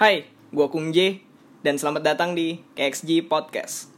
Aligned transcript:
Hai, 0.00 0.24
gua 0.48 0.72
Kung 0.72 0.96
J 0.96 1.20
dan 1.60 1.76
selamat 1.76 2.00
datang 2.00 2.32
di 2.32 2.56
KXG 2.72 3.28
Podcast. 3.28 3.92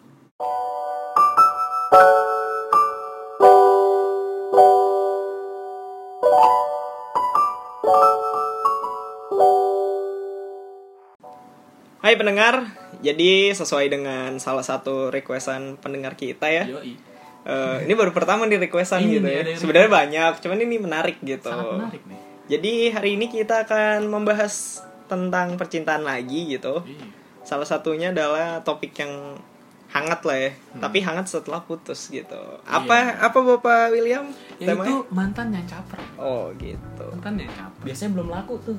Hai 12.02 12.18
pendengar, 12.18 12.74
jadi 12.98 13.54
sesuai 13.54 13.86
dengan 13.86 14.42
salah 14.42 14.66
satu 14.66 15.14
requestan 15.14 15.78
pendengar 15.78 16.18
kita 16.18 16.50
ya. 16.50 16.66
Yoi. 16.66 16.98
Eh, 17.46 17.78
ini 17.86 17.94
baru 17.94 18.10
pertama 18.10 18.50
di 18.50 18.58
requestan 18.58 19.06
Ini 19.06 19.22
gitu 19.22 19.26
nih, 19.30 19.34
ya. 19.38 19.42
yang 19.54 19.60
Sebenarnya 19.62 19.90
banyak, 19.94 20.32
cuman 20.42 20.66
ini 20.66 20.82
menarik 20.82 21.22
gitu. 21.22 21.46
Sangat 21.46 21.78
menarik 21.78 22.02
nih. 22.10 22.18
Jadi 22.50 22.90
hari 22.90 23.14
ini 23.14 23.30
kita 23.30 23.62
akan 23.62 24.10
membahas 24.10 24.82
tentang 25.12 25.60
percintaan 25.60 26.02
lagi 26.02 26.48
gitu. 26.48 26.80
Iya. 26.82 27.04
Salah 27.44 27.68
satunya 27.68 28.08
adalah 28.08 28.64
topik 28.64 28.96
yang 28.96 29.36
hangat 29.92 30.24
lah 30.24 30.38
ya, 30.40 30.50
tapi 30.80 31.04
hangat 31.04 31.28
setelah 31.28 31.60
putus 31.60 32.08
gitu. 32.08 32.40
Apa 32.64 33.20
apa 33.20 33.36
Bapak 33.36 33.92
William? 33.92 34.24
Ya 34.56 34.72
temanya? 34.72 34.88
itu 34.88 34.96
mantan 35.12 35.52
yang 35.52 35.66
caper. 35.68 36.00
Oh 36.16 36.48
gitu. 36.56 37.06
Mantan 37.12 37.36
yang 37.36 37.52
caper. 37.52 37.82
biasanya 37.84 38.10
belum 38.16 38.28
laku 38.32 38.54
tuh 38.64 38.72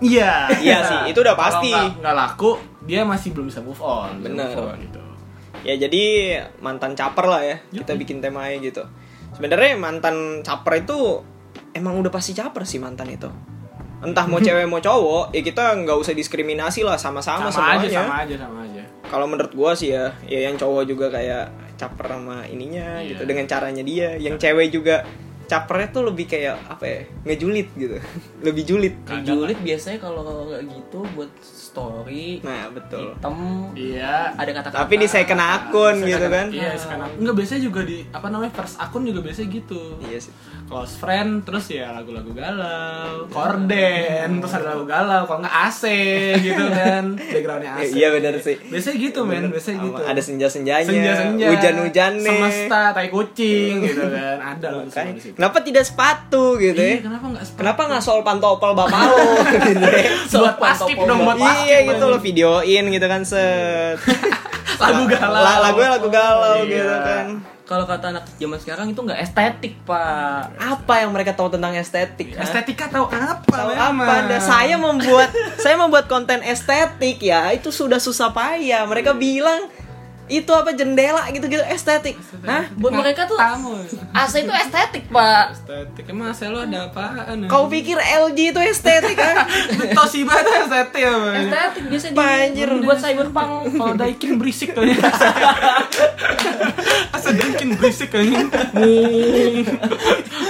Iya. 0.00 0.48
Iya 0.62 0.78
sih, 0.86 0.98
itu 1.12 1.18
udah 1.20 1.36
pasti. 1.36 1.68
Kalau 1.68 2.00
nggak- 2.00 2.16
laku, 2.16 2.50
dia 2.88 3.04
masih 3.04 3.34
belum 3.36 3.52
bisa 3.52 3.60
move 3.60 3.82
on. 3.82 4.24
Bener. 4.24 4.48
move 4.48 4.72
on, 4.72 4.78
gitu. 4.80 5.02
Ya 5.66 5.74
jadi 5.74 6.02
mantan 6.62 6.94
caper 6.94 7.26
lah 7.26 7.42
ya. 7.44 7.56
Kita 7.68 7.98
bikin 7.98 8.22
temanya 8.22 8.56
gitu. 8.56 8.86
Sebenarnya 9.34 9.76
mantan 9.76 10.40
caper 10.40 10.80
itu 10.80 11.20
emang 11.74 11.98
udah 11.98 12.08
pasti 12.08 12.32
caper 12.32 12.64
sih 12.64 12.78
mantan 12.78 13.10
itu. 13.10 13.28
Entah 14.00 14.24
mau 14.24 14.38
cewek 14.38 14.64
mau 14.64 14.78
cowok, 14.78 15.30
ya 15.30 15.40
kita 15.40 15.74
nggak 15.76 15.96
usah 15.96 16.12
diskriminasi 16.12 16.82
lah 16.82 16.94
sama-sama 16.94 17.46
Sama, 17.46 17.74
semuanya. 17.74 17.82
aja, 17.82 17.98
sama 17.98 18.14
aja, 18.16 18.34
sama 18.38 18.58
aja. 18.62 18.82
kalau 19.04 19.24
menurut 19.24 19.50
gua 19.50 19.72
sih 19.72 19.90
ya 19.90 20.12
ya 20.22 20.46
yang 20.46 20.54
cowok 20.54 20.84
juga 20.84 21.08
kayak 21.08 21.48
caper 21.74 22.06
sama 22.08 22.44
ininya 22.44 23.00
Iya. 23.00 23.10
gitu 23.10 23.22
dengan 23.24 23.44
caranya 23.44 23.80
dia 23.80 24.14
yang 24.16 24.36
cewek 24.36 24.68
juga 24.68 25.02
capernya 25.48 25.88
tuh 25.90 26.02
lebih 26.12 26.28
kayak 26.28 26.60
apa 26.68 26.84
ya 26.84 27.00
ngejulit 27.24 27.68
gitu. 27.74 27.96
Lebih 28.46 28.62
julit 28.68 28.94
julid 29.24 29.58
biasanya 29.64 29.98
kalau 29.98 30.22
nggak 30.22 30.62
gitu 30.70 31.02
buat 31.16 31.32
story 31.42 32.40
nah 32.44 32.68
betul. 32.70 33.16
hitam. 33.16 33.36
Iya. 33.72 34.36
ada 34.36 34.50
kata-kata. 34.50 34.84
Tapi 34.84 34.94
di 35.00 35.08
second 35.08 35.40
akun 35.40 35.96
gitu 36.04 36.26
kan? 36.28 36.46
Iya, 36.52 36.76
sekarang 36.76 37.10
enggak 37.18 37.34
biasanya 37.40 37.62
juga 37.64 37.80
di 37.82 37.98
apa 38.12 38.26
namanya 38.28 38.52
first 38.52 38.76
akun 38.78 39.02
juga 39.08 39.20
biasanya 39.24 39.48
gitu. 39.48 39.82
iya 40.04 40.18
sih. 40.20 40.32
Close 40.68 41.00
friend 41.00 41.48
terus 41.48 41.72
ya 41.72 41.96
lagu-lagu 41.96 42.28
galau, 42.36 43.24
korden, 43.32 44.28
terus 44.44 44.52
ada 44.52 44.76
lagu 44.76 44.84
galau, 44.84 45.24
kalau 45.24 45.40
nggak 45.40 45.56
AC 45.64 45.82
gitu 46.44 46.64
kan, 46.76 47.16
backgroundnya 47.16 47.72
AC. 47.80 47.96
iya 47.96 48.08
benar 48.12 48.36
sih. 48.36 48.56
Biasanya 48.68 48.96
gitu 49.00 49.20
men, 49.24 49.48
biasanya 49.48 49.78
gitu. 49.80 50.02
ada 50.04 50.20
senja-senjanya. 50.20 50.84
Senja-senja, 50.84 51.46
hujan-hujan 51.48 52.12
nih 52.20 52.36
semesta, 52.36 52.82
tai 52.92 53.08
kucing 53.08 53.80
gitu 53.80 54.04
kan, 54.12 54.36
ada 54.36 54.66
loh 54.76 54.84
semua 54.84 55.08
Makanya, 55.08 55.12
di 55.16 55.22
situ. 55.24 55.37
Kenapa 55.38 55.62
tidak 55.62 55.84
sepatu 55.84 56.58
gitu 56.58 56.74
Iya, 56.76 56.98
ya 56.98 57.04
kenapa 57.04 57.26
nggak 57.28 57.44
sepatu? 57.44 57.58
kenapa 57.58 57.80
nggak 57.86 58.02
sol 58.02 58.20
pantopel 58.20 58.70
bapak 58.74 59.00
lo 59.00 59.22
gitu 59.70 59.86
ya 59.86 60.10
buat 60.34 60.56
paskip 60.58 60.96
dong, 60.98 61.20
buat 61.22 61.38
paskip. 61.38 61.62
iya 61.64 61.78
gitu 61.86 62.04
lo 62.04 62.18
videoin 62.18 62.84
gitu 62.88 63.06
kan 63.06 63.22
set 63.22 64.02
lagu 64.82 65.02
galau. 65.06 65.38
La- 65.38 65.60
lagunya 65.60 65.90
lagu 65.92 66.08
galau 66.08 66.58
Iya. 66.60 66.74
gitu 66.76 66.96
kan 67.00 67.26
kalau 67.62 67.84
kata 67.84 68.10
anak 68.10 68.24
zaman 68.34 68.56
sekarang 68.56 68.86
itu 68.88 68.98
nggak 68.98 69.20
estetik 69.20 69.76
pak 69.84 70.56
apa 70.56 70.94
yang 70.98 71.12
mereka 71.12 71.30
tahu 71.32 71.52
tentang 71.52 71.70
estetik 71.72 72.32
ah? 72.32 72.40
Estetika 72.40 72.88
tahu 72.88 73.04
apa? 73.06 73.44
tahu 73.44 73.70
apa 73.70 74.02
Anda? 74.18 74.40
saya 74.40 74.74
membuat 74.74 75.28
saya 75.56 75.76
membuat 75.76 76.08
konten 76.08 76.40
estetik 76.42 77.20
ya 77.20 77.52
itu 77.52 77.68
sudah 77.68 77.98
susah 77.98 78.32
payah 78.32 78.82
mereka 78.82 79.12
bilang 79.12 79.68
itu 80.28 80.48
apa 80.50 80.70
jendela 80.70 81.24
gitu-gitu 81.28 81.64
estetik 81.64 82.16
Hah? 82.42 82.68
buat 82.74 82.92
mereka 82.92 83.24
tuh 83.24 83.34
Tamu. 83.34 83.80
AC 84.10 84.34
itu 84.38 84.52
estetik 84.54 85.08
pak 85.08 85.52
Estetik 85.52 86.04
emang 86.06 86.30
saya 86.30 86.50
lo 86.50 86.60
ada 86.60 86.86
apaan? 86.86 87.44
kau 87.44 87.66
pikir 87.66 87.96
LG 87.96 88.52
itu 88.52 88.60
estetik 88.62 89.14
kan 89.14 89.48
Toshiba 89.96 90.32
tuh 90.38 90.54
estetik 90.62 91.02
apa? 91.02 91.28
estetik 91.38 91.82
biasa 91.86 92.06
Banjir. 92.10 92.68
di, 92.70 92.84
buat 92.84 92.98
cyberpunk 92.98 93.52
Kalau 93.70 93.94
Daikin 93.94 94.36
berisik 94.36 94.70
kayaknya. 94.70 95.00
Asa 97.10 97.30
Daikin 97.30 97.74
berisik 97.74 98.10
kayaknya. 98.10 98.46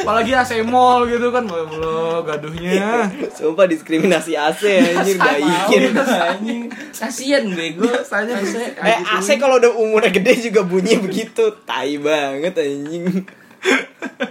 Apalagi 0.00 0.32
AC 0.32 0.62
mall 0.62 1.04
gitu 1.04 1.28
kan, 1.28 1.44
lo 1.44 2.22
gaduhnya. 2.22 3.08
sumpah 3.30 3.66
diskriminasi 3.66 4.34
AC 4.34 4.62
anjir 4.64 5.16
daikin 5.16 5.92
kasian 6.98 7.44
bego 7.52 7.86
AC 7.86 8.10
berisik. 8.24 8.70
eh 8.78 8.98
AC 9.04 9.28
kalau 9.36 9.56
udah 9.56 9.67
umurnya 9.82 10.10
gede 10.10 10.50
juga 10.50 10.60
bunyi 10.62 10.96
begitu 10.96 11.44
tai 11.64 11.96
banget 11.98 12.54
anjing 12.56 13.26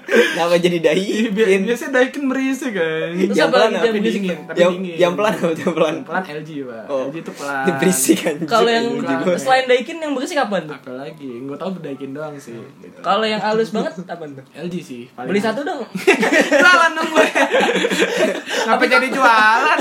Kenapa 0.08 0.56
jadi 0.56 0.80
Iya, 0.80 1.30
bi- 1.36 1.44
daikin 1.44 1.68
Biasanya 1.68 1.92
Daikin 2.00 2.24
berisik 2.32 2.72
kan. 2.72 3.12
Terus 3.12 3.36
yang 3.36 3.52
pelan 3.52 3.76
apa 3.76 3.86
yang 3.86 3.96
dingin, 4.00 4.38
tapi 4.48 4.58
yang, 4.58 4.72
dingin. 4.72 4.96
yang 4.96 5.14
pelan 5.20 5.34
apa 5.36 5.52
yang 5.52 5.74
pelan 5.76 5.96
Pelan 6.08 6.24
LG, 6.24 6.50
Pak. 6.64 6.84
Oh. 6.88 7.04
LG 7.12 7.16
itu 7.20 7.32
pelan. 7.36 7.64
Ini 7.64 7.72
berisik 7.76 8.18
anjir 8.24 8.48
kalau 8.48 8.70
yang 8.72 8.86
Juga. 8.98 9.36
selain 9.36 9.66
Daikin 9.68 9.98
yang 10.00 10.14
berisik 10.16 10.38
apa 10.40 10.56
tuh 10.64 10.76
Apa 10.80 10.92
lagi? 10.96 11.28
Gue 11.44 11.58
tau 11.60 11.70
Daikin 11.76 12.12
doang 12.16 12.36
sih. 12.40 12.56
Gitu. 12.56 12.98
kalau 13.04 13.26
yang 13.28 13.42
halus 13.44 13.70
banget 13.76 13.94
apa 14.08 14.24
tuh 14.24 14.44
LG 14.56 14.76
sih. 14.80 15.02
paling 15.12 15.28
beli 15.28 15.42
satu 15.44 15.60
dong 15.62 15.84
Jualan 15.84 16.92
dong 16.96 17.10
gue. 17.12 17.28
Ngapa 18.64 18.84
jadi 18.88 19.08
jualan? 19.12 19.80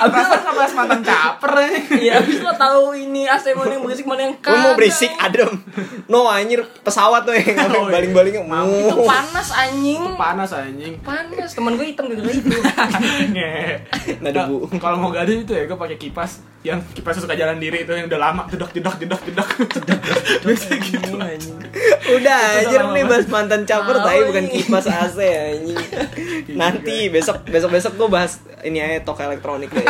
Abis 0.00 0.24
kan 0.24 0.40
ngebahas 0.42 0.72
mantan 0.74 1.00
caper 1.02 1.50
nih. 1.56 1.72
Iya, 2.00 2.12
abis 2.18 2.36
lo 2.38 2.52
tahu 2.52 2.82
ini 2.94 3.24
AC 3.24 3.52
mana 3.52 3.70
yang 3.70 3.82
berisik 3.82 4.04
mana 4.04 4.20
yang 4.22 4.34
Lu 4.34 4.40
mau 4.40 4.56
kagak. 4.62 4.76
berisik 4.76 5.12
adem 5.14 5.50
No 6.06 6.24
anjir 6.26 6.60
pesawat 6.80 7.22
tuh 7.22 7.32
yang 7.32 7.52
Oh, 7.70 7.86
iya. 7.86 7.92
baling-balingnya 7.92 8.42
Itu 8.42 8.48
Mau 8.48 9.04
panas 9.04 9.48
anjing. 9.50 10.02
Panas 10.14 10.50
anjing. 10.50 10.94
Panas. 11.00 11.50
Temen 11.52 11.74
gue 11.74 11.86
hitam 11.86 12.04
gara-gara 12.06 12.32
itu. 12.32 12.48
Nah, 14.20 14.30
debu. 14.30 14.54
Kalau 14.76 14.96
mau 14.96 15.10
gaduh 15.10 15.34
itu 15.34 15.52
ya 15.52 15.64
gue 15.64 15.76
pakai 15.76 15.96
kipas 15.96 16.40
yang 16.60 16.76
kipasnya 16.90 17.24
suka 17.24 17.32
jalan 17.34 17.56
diri 17.56 17.82
itu 17.82 17.90
yang 17.90 18.04
udah 18.04 18.20
lama 18.20 18.44
jedak 18.46 18.68
jedak 18.70 18.94
jedak 18.96 19.20
jedak. 19.22 19.48
Biasa 20.42 20.76
gitu. 20.78 21.12
Anjing. 21.14 21.56
Udah 22.10 22.38
anjir 22.58 22.82
nih 22.90 23.04
bahas 23.04 23.26
mantan 23.26 23.62
caper 23.62 23.96
tapi 23.98 24.20
bukan 24.24 24.44
kipas 24.46 24.84
AC 24.84 25.18
anjing 25.20 25.78
Nanti 26.60 27.08
besok 27.08 27.44
besok 27.44 27.70
besok 27.70 27.92
gue 27.94 28.08
bahas 28.08 28.32
ini 28.60 28.76
aja 28.76 29.00
toko 29.02 29.20
elektronik 29.20 29.70
deh 29.70 29.80
Iya. 29.80 29.89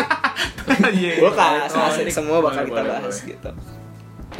Kulkas 1.16 1.70
Oh, 1.70 1.86
asik 1.86 2.08
semua 2.08 2.38
bakal 2.40 2.62
boleh, 2.62 2.70
kita 2.70 2.82
bahas 2.84 3.02
boleh. 3.16 3.28
gitu. 3.28 3.50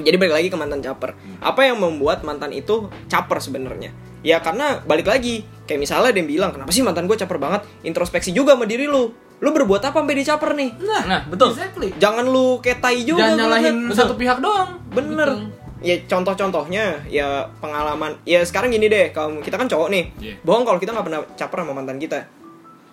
Jadi 0.01 0.17
balik 0.17 0.35
lagi 0.35 0.49
ke 0.49 0.57
mantan 0.57 0.81
caper. 0.81 1.11
Apa 1.39 1.61
yang 1.63 1.77
membuat 1.77 2.23
mantan 2.23 2.51
itu 2.51 2.89
caper 3.07 3.39
sebenarnya? 3.39 3.91
Ya 4.21 4.39
karena 4.39 4.81
balik 4.81 5.05
lagi 5.07 5.45
kayak 5.65 5.81
misalnya 5.81 6.11
dia 6.11 6.23
bilang 6.23 6.51
kenapa 6.51 6.71
sih 6.71 6.81
mantan 6.81 7.05
gue 7.05 7.17
caper 7.17 7.37
banget? 7.37 7.65
Introspeksi 7.83 8.31
juga 8.31 8.55
sama 8.55 8.65
diri 8.65 8.85
lu. 8.85 9.11
Lu 9.39 9.51
berbuat 9.51 9.81
apa 9.83 9.97
sampai 9.99 10.15
dia 10.15 10.27
caper 10.31 10.53
nih? 10.53 10.71
Nah, 10.79 11.03
Nah, 11.07 11.21
betul. 11.27 11.51
Exactly. 11.51 11.89
jangan 11.97 12.25
lu 12.25 12.61
kayak 12.61 12.79
tai 12.79 13.01
juga 13.03 13.25
Jangan 13.27 13.37
nyalahin 13.39 13.77
liat. 13.83 13.97
satu 13.97 14.15
pihak 14.15 14.39
doang. 14.39 14.77
bener. 14.91 15.31
Ya 15.81 15.97
contoh-contohnya 16.05 17.09
ya 17.09 17.49
pengalaman. 17.57 18.13
Ya 18.23 18.41
sekarang 18.41 18.69
gini 18.69 18.87
deh 18.87 19.09
kalau 19.11 19.41
kita 19.41 19.57
kan 19.57 19.65
cowok 19.65 19.89
nih. 19.89 20.05
Iya. 20.19 20.35
bohong 20.43 20.63
kalau 20.63 20.77
kita 20.77 20.93
nggak 20.93 21.07
pernah 21.07 21.21
caper 21.35 21.59
sama 21.59 21.73
mantan 21.75 21.97
kita 21.97 22.21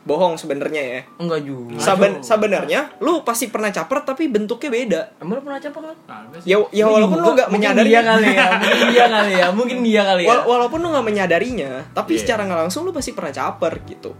bohong 0.07 0.33
sebenarnya 0.33 0.81
ya 0.81 0.99
Enggak 1.17 1.43
juga. 1.43 1.75
Saben 1.77 2.23
sebenarnya 2.23 2.95
lu 2.97 3.21
pasti 3.21 3.47
pernah 3.47 3.67
caper 3.67 4.07
tapi 4.07 4.25
bentuknya 4.25 4.69
beda 4.71 5.01
Emang 5.19 5.37
lo 5.37 5.41
pernah 5.43 5.59
caper 5.59 5.81
kan? 5.83 6.23
Ya 6.41 6.57
ya 6.71 6.85
walaupun 6.85 7.19
lu 7.19 7.29
nggak 7.33 7.49
menyadari 7.51 7.89
dia 7.89 8.01
kali 8.01 8.27
ya. 8.31 8.47
Mungkin 8.57 8.87
dia 8.87 9.05
kali 9.07 9.33
ya. 9.33 9.47
Mungkin 9.51 9.77
dia 9.83 10.01
kali 10.03 10.23
ya. 10.23 10.29
Wal- 10.31 10.45
walaupun 10.47 10.79
lu 10.79 10.87
nggak 10.89 11.05
menyadarinya 11.05 11.71
tapi 11.91 12.15
Iya. 12.15 12.21
secara 12.23 12.41
nggak 12.45 12.59
langsung 12.63 12.81
lu 12.81 12.91
pasti 12.91 13.11
pernah 13.11 13.29
caper 13.29 13.83
gitu 13.83 14.11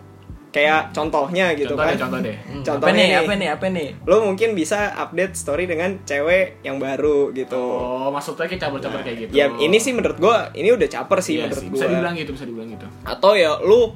kayak 0.48 0.90
contohnya 0.90 1.53
gitu 1.53 1.72
contoh 1.72 1.86
kan 1.86 1.94
deh, 1.94 2.02
contoh 2.02 2.19
deh. 2.24 2.38
Hmm, 2.40 2.56
apa 2.56 2.66
contohnya 2.66 2.96
nih? 2.96 3.06
nih. 3.06 3.19
Apa 3.19 3.34
nih? 3.36 3.48
Apa 3.52 3.66
nih? 3.69 3.88
lu 4.02 4.16
mungkin 4.24 4.50
bisa 4.54 4.80
update 4.98 5.34
story 5.34 5.63
dengan 5.63 6.01
cewek 6.01 6.60
yang 6.62 6.78
baru 6.78 7.30
gitu 7.31 7.60
Oh, 7.60 8.10
maksudnya 8.10 8.48
kayak 8.48 8.62
caper-caper 8.62 9.01
kayak 9.01 9.18
gitu. 9.24 9.31
ya 9.33 9.54
ini 9.54 9.78
sih 9.78 9.94
menurut 9.94 10.18
gua 10.18 10.50
ini 10.51 10.72
udah 10.72 10.88
caper 10.88 11.19
sih 11.19 11.38
Iya 11.38 11.45
menurut 11.45 11.62
sih, 11.62 11.69
gua 11.69 11.75
bisa 11.75 11.86
dibilang 11.88 12.16
gitu, 12.16 12.31
bisa 12.33 12.45
dibilang 12.45 12.69
gitu. 12.72 12.88
atau 13.04 13.31
ya 13.31 13.51
lu 13.60 13.94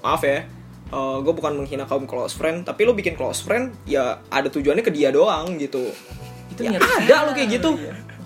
maaf 0.00 0.22
ya 0.22 0.44
gue 0.94 1.34
bukan 1.34 1.58
menghina 1.58 1.84
kaum 1.84 2.06
close 2.06 2.34
friend 2.38 2.62
tapi 2.62 2.86
lu 2.86 2.94
bikin 2.94 3.18
close 3.18 3.42
friend 3.42 3.74
ya 3.84 4.22
ada 4.30 4.46
tujuannya 4.46 4.84
ke 4.84 4.92
dia 4.94 5.10
doang 5.10 5.58
gitu. 5.58 5.90
Itu 6.54 6.60
ya 6.62 6.78
ada 6.78 7.28
lu 7.28 7.32
kayak 7.34 7.48
gitu. 7.60 7.74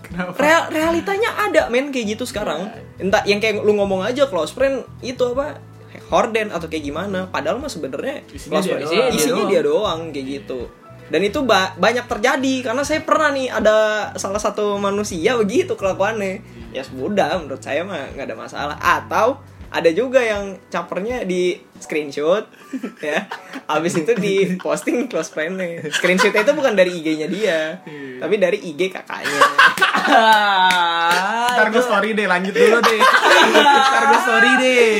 Kenapa? 0.09 0.41
Real, 0.41 0.62
realitanya 0.73 1.37
ada 1.37 1.69
men 1.69 1.93
kayak 1.93 2.17
gitu 2.17 2.25
sekarang. 2.25 2.73
Entah 2.97 3.25
yang 3.29 3.41
kayak 3.44 3.61
lu 3.61 3.76
ngomong 3.76 4.00
aja 4.05 4.25
close 4.29 4.56
friend 4.56 4.85
itu 5.05 5.20
apa 5.37 5.61
horden 6.09 6.49
atau 6.49 6.65
kayak 6.69 6.85
gimana. 6.88 7.29
Padahal 7.29 7.61
mah 7.61 7.69
sebenarnya 7.69 8.25
Isinya 8.32 8.61
close 8.61 8.65
dia 8.65 8.73
friend 8.73 8.85
doang. 8.85 8.93
isinya, 8.93 9.06
isinya 9.12 9.43
Dia 9.44 9.50
dia 9.53 9.62
doang 9.64 10.00
kayak 10.12 10.26
gitu. 10.29 10.61
Dan 11.09 11.21
itu 11.25 11.41
ba- 11.41 11.73
banyak 11.81 12.05
terjadi 12.05 12.55
karena 12.61 12.85
saya 12.85 13.00
pernah 13.00 13.32
nih 13.32 13.49
ada 13.49 13.76
salah 14.21 14.41
satu 14.41 14.76
manusia 14.76 15.37
begitu 15.41 15.73
kelakuannya. 15.73 16.44
Ya 16.73 16.85
sudah 16.85 17.41
menurut 17.41 17.64
saya 17.64 17.81
mah 17.85 18.12
nggak 18.12 18.29
ada 18.29 18.37
masalah. 18.37 18.76
Atau 18.76 19.41
ada 19.69 19.91
juga 19.93 20.25
yang 20.25 20.56
capernya 20.73 21.29
di 21.29 21.61
screenshot 21.76 22.49
ya. 23.05 23.29
Abis 23.69 24.00
itu 24.00 24.12
di 24.17 24.56
posting 24.56 25.06
close 25.06 25.29
friend 25.29 25.61
screenshotnya 25.93 26.43
itu 26.43 26.53
bukan 26.56 26.73
dari 26.73 26.91
IG-nya 27.00 27.29
dia 27.29 27.61
tapi 28.19 28.35
dari 28.41 28.59
IG 28.59 28.91
kakaknya. 28.91 29.41
Ntar 31.59 31.69
gue 31.75 31.82
story 31.82 32.17
deh, 32.17 32.26
lanjut 32.26 32.55
dulu 32.55 32.79
deh. 32.81 33.00
Ntar 33.55 34.05
gue 34.09 34.20
story 34.25 34.50
deh. 34.59 34.93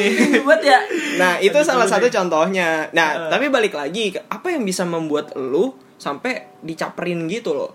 buat 0.45 0.61
ya. 0.63 0.79
Nah 1.19 1.41
itu 1.41 1.59
salah 1.65 1.89
satu 1.89 2.07
contohnya. 2.13 2.93
Nah 2.93 3.33
tapi 3.33 3.51
balik 3.51 3.75
lagi 3.75 4.15
apa 4.29 4.53
yang 4.53 4.63
bisa 4.63 4.85
membuat 4.85 5.35
lu 5.35 5.75
sampai 5.99 6.61
dicaperin 6.63 7.27
gitu 7.27 7.57
loh? 7.57 7.75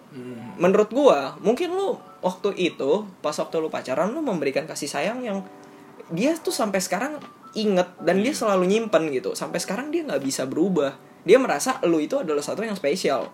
Menurut 0.61 0.89
gua 0.93 1.35
mungkin 1.43 1.75
lu 1.75 1.99
waktu 2.23 2.55
itu 2.55 3.03
pas 3.19 3.35
waktu 3.35 3.59
lu 3.59 3.67
pacaran 3.67 4.15
lu 4.15 4.23
memberikan 4.23 4.63
kasih 4.63 4.87
sayang 4.87 5.19
yang 5.25 5.43
dia 6.13 6.37
tuh 6.37 6.53
sampai 6.53 6.77
sekarang 6.77 7.17
inget 7.57 7.89
dan 8.01 8.21
dia 8.21 8.33
selalu 8.37 8.69
nyimpen 8.69 9.09
gitu. 9.09 9.33
Sampai 9.33 9.57
sekarang 9.57 9.89
dia 9.89 10.05
nggak 10.05 10.21
bisa 10.21 10.45
berubah. 10.45 10.93
Dia 11.25 11.41
merasa 11.41 11.81
lu 11.89 11.97
itu 11.97 12.21
adalah 12.21 12.45
satu 12.45 12.61
yang 12.61 12.77
spesial. 12.77 13.33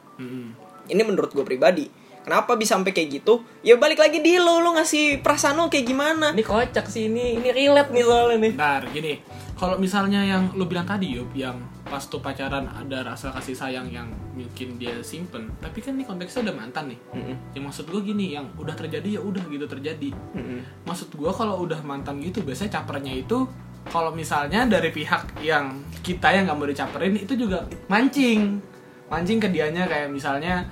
Ini 0.88 1.02
menurut 1.04 1.36
gue 1.36 1.44
pribadi. 1.44 1.92
Kenapa 2.20 2.54
bisa 2.60 2.78
sampai 2.78 2.94
kayak 2.94 3.24
gitu? 3.24 3.42
Ya 3.66 3.80
balik 3.80 3.98
lagi 3.98 4.22
di 4.22 4.38
lu 4.38 4.62
lu 4.62 4.76
ngasih 4.76 5.24
perasaan 5.24 5.58
lu 5.58 5.72
kayak 5.72 5.88
gimana? 5.88 6.36
Ini 6.36 6.44
kocak 6.46 6.86
sih 6.86 7.10
ini 7.10 7.42
ini 7.42 7.50
relate 7.50 7.90
nih 7.90 8.04
soalnya 8.06 8.38
nih. 8.38 8.52
Bentar, 8.54 8.81
gini. 8.92 9.14
Kalau 9.60 9.76
misalnya 9.76 10.24
yang 10.24 10.56
lu 10.56 10.64
bilang 10.72 10.88
tadi, 10.88 11.20
Yup, 11.20 11.36
yang 11.36 11.60
pas 11.84 12.00
tuh 12.00 12.24
pacaran 12.24 12.64
ada 12.64 13.04
rasa 13.04 13.28
kasih 13.36 13.52
sayang 13.52 13.92
yang 13.92 14.08
mungkin 14.32 14.80
dia 14.80 15.04
simpen, 15.04 15.52
tapi 15.60 15.84
kan 15.84 16.00
ini 16.00 16.08
konteksnya 16.08 16.48
udah 16.48 16.56
mantan 16.56 16.96
nih. 16.96 17.00
Mm-mm. 17.12 17.36
Ya 17.52 17.60
maksud 17.60 17.92
gue 17.92 18.00
gini, 18.00 18.40
yang 18.40 18.48
udah 18.56 18.72
terjadi 18.72 19.20
ya 19.20 19.22
udah 19.22 19.44
gitu 19.52 19.68
terjadi. 19.68 20.16
Mm-mm. 20.16 20.64
Maksud 20.88 21.12
gue 21.12 21.32
kalau 21.36 21.60
udah 21.60 21.84
mantan 21.84 22.24
gitu, 22.24 22.40
biasanya 22.40 22.80
capernya 22.80 23.12
itu 23.12 23.44
kalau 23.92 24.16
misalnya 24.16 24.64
dari 24.64 24.96
pihak 24.96 25.44
yang 25.44 25.76
kita 26.08 26.32
yang 26.32 26.48
nggak 26.48 26.56
mau 26.56 26.64
dicaperin 26.64 27.20
itu 27.20 27.36
juga 27.36 27.68
mancing, 27.92 28.64
mancing 29.12 29.44
ke 29.44 29.52
dianya 29.52 29.92
kayak 29.92 30.08
misalnya 30.08 30.64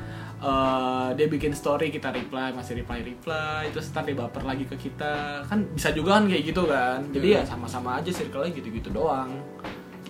eh, 0.41 1.09
dia 1.17 1.27
bikin 1.29 1.53
story 1.53 1.89
kita 1.89 2.13
reply 2.13 2.53
masih 2.53 2.81
reply 2.83 3.01
reply 3.01 3.69
terus 3.73 3.89
ntar 3.93 4.05
dia 4.05 4.17
baper 4.17 4.43
lagi 4.43 4.65
ke 4.65 4.75
kita. 4.77 5.43
Kan 5.45 5.69
bisa 5.73 5.89
juga 5.93 6.17
kan 6.19 6.29
kayak 6.29 6.43
gitu 6.43 6.63
kan? 6.65 6.99
Jadi 7.13 7.27
ya 7.37 7.41
sama-sama 7.45 7.97
aja 7.97 8.11
circle-nya 8.13 8.51
gitu-gitu 8.53 8.89
doang 8.93 9.31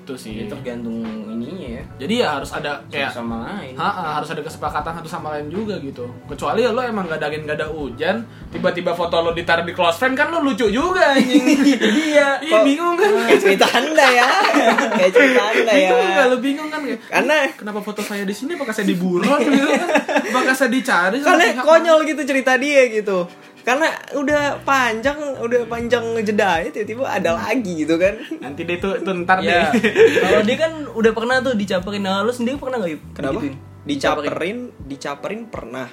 itu 0.08 0.16
sih. 0.16 0.32
Ini 0.40 0.48
tergantung 0.48 1.04
ininya 1.28 1.68
ya. 1.68 1.84
Jadi 2.00 2.14
ya 2.24 2.40
harus 2.40 2.56
ada 2.56 2.80
kayak 2.88 3.12
sama 3.12 3.44
lain. 3.44 3.76
Ha, 3.76 4.16
harus 4.16 4.32
ada 4.32 4.40
kesepakatan 4.40 5.04
satu 5.04 5.10
sama 5.12 5.36
lain 5.36 5.52
juga 5.52 5.76
gitu. 5.84 6.08
Kecuali 6.32 6.64
ya 6.64 6.72
lo 6.72 6.80
emang 6.80 7.12
gak 7.12 7.20
ada 7.20 7.28
angin 7.28 7.44
gak 7.44 7.60
ada 7.60 7.68
hujan, 7.68 8.24
tiba-tiba 8.56 8.96
foto 8.96 9.20
lo 9.20 9.36
ditaruh 9.36 9.68
di 9.68 9.76
close 9.76 10.00
friend 10.00 10.16
kan 10.16 10.32
lo 10.32 10.40
lucu 10.40 10.72
juga 10.72 11.12
anjing. 11.12 11.44
iya. 12.08 12.40
Iya 12.40 12.64
bingung 12.64 12.96
kan? 12.96 13.12
kayak 13.28 13.42
cerita 13.44 13.68
anda 13.76 14.08
ya. 14.08 14.30
Kayak 14.98 15.12
cerita 15.12 15.44
anda 15.52 15.74
ya. 15.76 15.90
Bingung 15.92 16.10
gak 16.16 16.26
lo? 16.32 16.38
Bingung 16.40 16.70
kan? 16.72 16.80
Karena 16.88 17.36
kenapa 17.52 17.80
foto 17.84 18.00
saya 18.00 18.24
di 18.24 18.32
sini? 18.32 18.56
Apakah 18.56 18.72
saya 18.72 18.88
diburon? 18.88 19.28
Gitu 19.44 19.68
kan? 19.68 19.90
Apakah 20.32 20.56
saya 20.56 20.70
dicari 20.72 21.20
karena 21.20 21.60
konyol 21.60 22.08
gitu 22.08 22.22
cerita 22.24 22.56
dia 22.56 22.88
gitu 22.88 23.28
karena 23.68 23.92
udah 24.16 24.64
panjang 24.64 25.20
udah 25.44 25.68
panjang 25.68 26.16
jedanya 26.24 26.72
tiba-tiba 26.72 27.04
ada 27.04 27.36
lagi 27.36 27.84
gitu 27.84 28.00
kan? 28.00 28.16
Nanti 28.40 28.64
deh 28.64 28.80
tuh, 28.80 28.96
tuh 29.04 29.28
ntar 29.28 29.44
ya 29.44 29.68
deh. 29.76 29.84
kalau 30.24 30.42
dia 30.48 30.56
kan 30.56 30.72
udah 30.96 31.12
pernah 31.12 31.36
tuh 31.44 31.52
dicaperin. 31.52 32.00
Nah 32.00 32.24
lu 32.24 32.32
sendiri 32.32 32.56
pernah 32.56 32.80
nggak 32.80 33.12
kenapa? 33.12 33.44
Digituin? 33.44 33.56
dicaperin 33.84 34.58
dicaperin 34.88 35.42
pernah. 35.52 35.88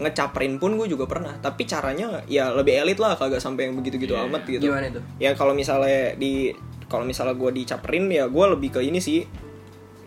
Ngecaperin 0.00 0.56
pun 0.56 0.80
gue 0.80 0.88
juga 0.88 1.04
pernah. 1.04 1.36
Tapi 1.36 1.68
caranya 1.68 2.24
ya 2.32 2.48
lebih 2.56 2.80
elit 2.80 2.96
lah 2.96 3.12
kagak 3.20 3.44
sampai 3.44 3.68
yang 3.68 3.76
begitu-gitu 3.76 4.16
Iya. 4.16 4.32
amat 4.32 4.42
gitu. 4.48 4.64
Gimana 4.72 4.88
tuh 4.88 5.04
ya 5.20 5.36
kalau 5.36 5.52
misalnya 5.52 6.16
di 6.16 6.56
kalau 6.88 7.04
misalnya 7.04 7.36
gue 7.36 7.60
dicaperin 7.60 8.08
ya 8.08 8.24
gue 8.24 8.44
lebih 8.56 8.72
ke 8.72 8.80
ini 8.80 9.04
sih. 9.04 9.20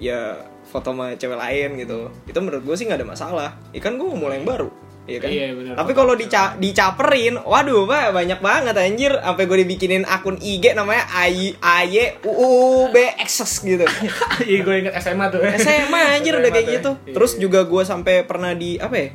Ya 0.02 0.42
foto 0.66 0.90
sama 0.90 1.14
cewek 1.14 1.38
lain 1.38 1.86
gitu. 1.86 2.10
Itu 2.26 2.42
menurut 2.42 2.66
gue 2.66 2.74
sih 2.74 2.90
nggak 2.90 3.06
ada 3.06 3.10
masalah. 3.14 3.50
Ya 3.78 3.78
kan 3.78 4.02
gue 4.02 4.10
mau 4.10 4.26
mulai 4.26 4.42
yang 4.42 4.50
baru 4.50 4.89
Iya 5.10 5.20
kan? 5.20 5.30
Iya, 5.34 5.48
bener. 5.58 5.74
Tapi 5.74 5.92
kalau 5.98 6.14
dica 6.14 6.54
dicaperin, 6.62 7.36
waduh, 7.42 7.90
Pak, 7.90 8.14
banyak 8.14 8.40
banget 8.40 8.76
anjir. 8.78 9.12
Sampai 9.18 9.44
gue 9.50 9.58
dibikinin 9.66 10.06
akun 10.06 10.38
IG 10.38 10.78
namanya 10.78 11.10
AY 11.10 11.58
AY 11.58 12.22
UUB 12.22 12.96
Access 13.18 13.66
gitu. 13.66 13.84
Iya 14.50 14.60
gue 14.64 14.76
inget 14.86 14.94
SMA 15.02 15.26
tuh. 15.34 15.42
SMA 15.42 16.02
anjir 16.16 16.38
udah 16.38 16.52
kayak 16.54 16.68
SMA 16.70 16.76
gitu. 16.78 16.92
Iya. 17.04 17.14
Terus 17.18 17.32
juga 17.42 17.60
gue 17.66 17.84
sampai 17.84 18.24
pernah 18.24 18.54
di 18.54 18.78
apa 18.78 18.96
ya? 18.96 19.10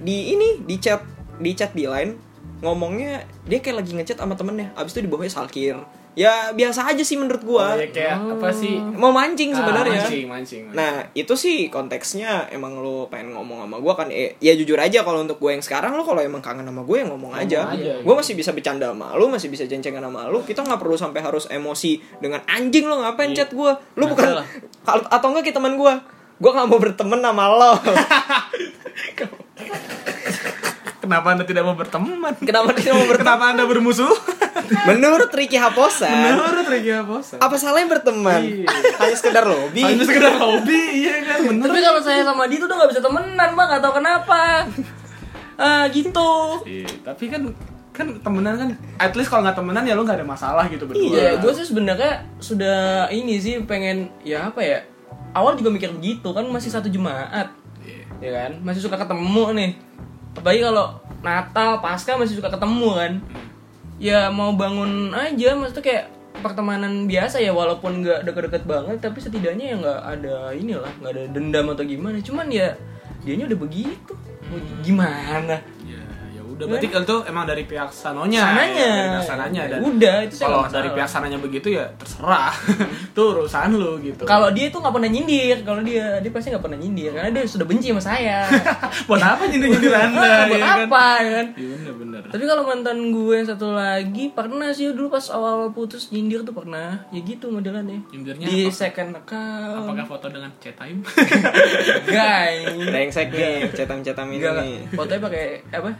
Di 0.00 0.16
ini 0.32 0.48
di 0.64 0.76
chat 0.80 1.04
di 1.38 1.52
chat 1.54 1.76
di 1.76 1.84
line 1.84 2.16
ngomongnya 2.58 3.22
dia 3.46 3.62
kayak 3.62 3.84
lagi 3.84 3.92
ngechat 3.94 4.18
sama 4.18 4.34
temennya. 4.34 4.72
Abis 4.74 4.96
itu 4.96 5.04
di 5.06 5.10
bawahnya 5.10 5.30
salkir. 5.30 5.76
Ya 6.18 6.50
biasa 6.50 6.90
aja 6.90 6.98
sih 6.98 7.14
menurut 7.14 7.38
gue. 7.40 7.62
Oh, 7.62 7.78
ya 7.78 7.86
kayak 7.88 8.18
apa 8.34 8.50
sih? 8.50 8.74
Mau 8.74 9.14
mancing 9.14 9.54
sebenarnya. 9.54 10.02
Ah, 10.02 10.02
mancing, 10.02 10.26
mancing, 10.26 10.62
mancing. 10.66 10.74
Nah 10.74 11.06
itu 11.14 11.30
sih 11.32 11.70
konteksnya 11.70 12.50
emang 12.50 12.74
lo 12.74 13.06
pengen 13.06 13.30
ngomong 13.30 13.62
sama 13.62 13.78
gue 13.78 13.94
kan 13.94 14.08
eh, 14.10 14.34
Ya 14.36 14.52
jujur 14.52 14.74
aja 14.74 15.06
kalau 15.06 15.22
untuk 15.22 15.38
gue 15.38 15.54
yang 15.54 15.62
sekarang 15.62 15.94
lo 15.94 16.02
kalau 16.02 16.18
emang 16.18 16.42
kangen 16.42 16.66
sama 16.66 16.82
gue 16.82 16.96
ya 16.98 17.06
ngomong 17.06 17.30
aja, 17.30 17.70
aja, 17.70 18.02
Gue 18.02 18.14
masih 18.14 18.34
bisa 18.34 18.50
bercanda 18.50 18.90
sama 18.90 19.14
lo 19.14 19.30
Masih 19.30 19.46
bisa 19.46 19.62
cencengan 19.62 20.02
sama 20.02 20.26
lo 20.26 20.42
Kita 20.42 20.60
nggak 20.60 20.76
perlu 20.76 20.98
sampai 20.98 21.22
harus 21.22 21.46
emosi 21.46 22.02
Dengan 22.18 22.42
anjing 22.44 22.84
lo 22.84 22.98
ngapain 22.98 23.30
Iya. 23.30 23.46
chat 23.46 23.54
gue 23.54 23.70
Lo 23.70 24.02
Nggak 24.02 24.10
bukan 24.10 24.26
salah. 24.34 24.46
kalau 24.82 25.02
Atau 25.06 25.26
enggak 25.30 25.44
kita 25.46 25.56
teman 25.58 25.78
gue 25.78 25.94
Gue 26.38 26.50
gak 26.50 26.66
mau 26.66 26.78
berteman 26.78 27.18
sama 27.18 27.44
lo 27.48 27.72
Kenapa 30.98 31.26
anda 31.30 31.42
tidak 31.42 31.62
mau 31.62 31.72
berteman? 31.72 32.34
Kenapa 32.38 32.74
dia 32.74 32.90
mau 32.90 33.06
berteman 33.10 33.22
Kenapa 33.22 33.44
anda 33.54 33.64
bermusuh? 33.64 34.37
Menurut 34.86 35.30
Ricky 35.30 35.54
Haposan 35.54 36.10
Menurut 36.10 36.64
Ricky 36.64 36.90
Aposa. 36.90 37.36
Apa 37.38 37.54
salahnya 37.54 37.88
berteman 37.90 38.40
Iya. 38.40 38.66
Hanya 38.98 39.14
sekedar 39.14 39.44
lobby 39.44 39.82
Hanya 39.82 40.02
sekedar 40.02 40.34
hobi, 40.34 40.82
iya 41.00 41.14
kan? 41.22 41.38
Bener. 41.44 41.64
tapi 41.64 41.78
kalau 41.80 42.00
saya 42.00 42.20
sama 42.22 42.44
dia 42.44 42.56
tuh 42.56 42.66
udah 42.66 42.76
nggak 42.78 42.90
bisa 42.90 43.00
temenan 43.00 43.50
bang 43.50 43.66
nggak 43.66 43.82
tahu 43.82 43.94
kenapa 43.94 44.42
ah 45.56 45.84
gitu 45.88 46.30
Iya, 46.64 46.86
tapi 47.02 47.24
kan 47.26 47.42
kan 47.90 48.14
temenan 48.16 48.54
kan 48.54 48.68
at 48.96 49.10
least 49.12 49.26
kalau 49.26 49.42
nggak 49.42 49.54
temenan 49.54 49.82
ya 49.82 49.92
lu 49.92 50.02
nggak 50.02 50.22
ada 50.22 50.28
masalah 50.28 50.64
gitu 50.66 50.86
berdua. 50.86 51.02
Iya, 51.10 51.30
gue 51.36 51.52
sih 51.52 51.66
sebenarnya 51.66 52.10
sudah 52.38 52.78
ini 53.08 53.36
sih 53.36 53.58
pengen 53.62 54.14
ya 54.22 54.48
apa 54.48 54.62
ya? 54.62 54.78
Awal 55.28 55.54
juga 55.54 55.68
mikir 55.68 55.90
begitu 55.92 56.30
kan 56.30 56.46
masih 56.46 56.70
satu 56.70 56.86
jemaat, 56.86 57.50
Iya. 57.82 58.02
ya 58.18 58.30
kan? 58.32 58.52
Masih 58.62 58.80
suka 58.80 58.94
ketemu 58.96 59.44
nih. 59.52 59.70
Apalagi 60.32 60.62
kalau 60.62 60.86
Natal, 61.18 61.70
Pasca 61.78 62.14
masih 62.14 62.38
suka 62.38 62.46
ketemu 62.48 62.88
kan. 62.94 63.12
Ya 63.98 64.30
mau 64.30 64.54
bangun 64.54 65.10
aja, 65.10 65.52
maksudnya 65.52 65.82
kayak 65.82 66.04
pertemanan 66.38 67.04
biasa 67.04 67.42
ya 67.42 67.50
walaupun 67.50 67.98
nggak 67.98 68.22
deket-deket 68.22 68.62
banget 68.62 69.02
tapi 69.02 69.18
setidaknya 69.18 69.74
ya 69.74 69.76
nggak 69.76 70.00
ada 70.06 70.36
inilah 70.54 70.92
nggak 70.98 71.12
ada 71.12 71.22
dendam 71.28 71.66
atau 71.68 71.82
gimana. 71.82 72.16
Cuman 72.20 72.46
ya 72.46 72.78
dianya 73.20 73.46
udah 73.46 73.58
begitu. 73.58 74.14
Mau 74.46 74.56
gimana? 74.80 75.58
Ya, 75.82 76.00
ya 76.30 76.40
udah. 76.40 76.64
Berarti 76.64 76.88
kalau 76.88 77.04
tuh 77.04 77.20
emang 77.26 77.44
dari 77.44 77.66
pihak 77.66 77.90
sanonya. 77.90 78.40
sananya. 78.40 78.80
Ya, 78.80 78.94
dari 78.94 79.10
pihak 79.10 79.26
sananya. 79.26 79.62
Dan 79.66 79.78
udah 79.84 80.16
itu 80.22 80.34
saya 80.38 80.46
kalau 80.46 80.62
dari 80.70 80.88
pihak 80.88 81.10
sananya 81.10 81.36
begitu 81.36 81.68
ya 81.68 81.84
terserah. 81.92 82.54
itu 83.12 83.20
urusan 83.20 83.70
lu 83.74 83.98
gitu. 84.00 84.22
Kalau 84.24 84.48
dia 84.48 84.70
tuh 84.70 84.78
nggak 84.78 84.94
pernah 84.94 85.10
nyindir, 85.10 85.56
kalau 85.66 85.82
dia 85.82 86.22
dia 86.22 86.30
pasti 86.30 86.48
nggak 86.48 86.64
pernah 86.64 86.78
nyindir. 86.78 87.10
Karena 87.12 87.30
dia 87.34 87.44
sudah 87.44 87.66
benci 87.66 87.90
sama 87.90 88.00
saya. 88.00 88.46
buat 89.10 89.20
apa 89.20 89.42
nyindir-nyindir 89.44 89.92
Anda 89.92 90.22
Ah, 90.22 90.44
buat 90.46 90.54
ya 90.54 90.64
kan? 90.64 90.78
apa 90.86 91.04
ya 91.18 91.30
kan? 91.34 91.46
Iya 91.58 91.87
bener. 92.20 92.30
Tapi 92.34 92.44
kalau 92.44 92.62
mantan 92.62 92.98
gue 93.10 93.34
yang 93.34 93.46
satu 93.46 93.72
lagi 93.72 94.24
pernah 94.30 94.68
sih 94.70 94.90
dulu 94.90 95.08
pas 95.08 95.26
awal 95.30 95.70
putus 95.70 96.10
nyindir 96.10 96.42
tuh 96.42 96.52
pernah. 96.52 97.06
Ya 97.10 97.20
gitu 97.22 97.48
modelannya. 97.48 98.02
Nyindirnya 98.10 98.46
Di 98.46 98.66
apa? 98.66 98.74
second 98.74 99.12
account. 99.14 99.86
Apakah 99.86 100.06
foto 100.06 100.26
dengan 100.28 100.50
chat 100.58 100.74
time? 100.74 101.00
Guys. 102.14 102.74
Brengsek 102.78 103.28
nih 103.30 103.70
cetam-cetam 103.72 104.26
ini 104.28 104.36
Enggak, 104.38 104.54
nih 104.62 104.76
fotonya 104.92 105.20
pakai 105.22 105.44
apa? 105.70 105.90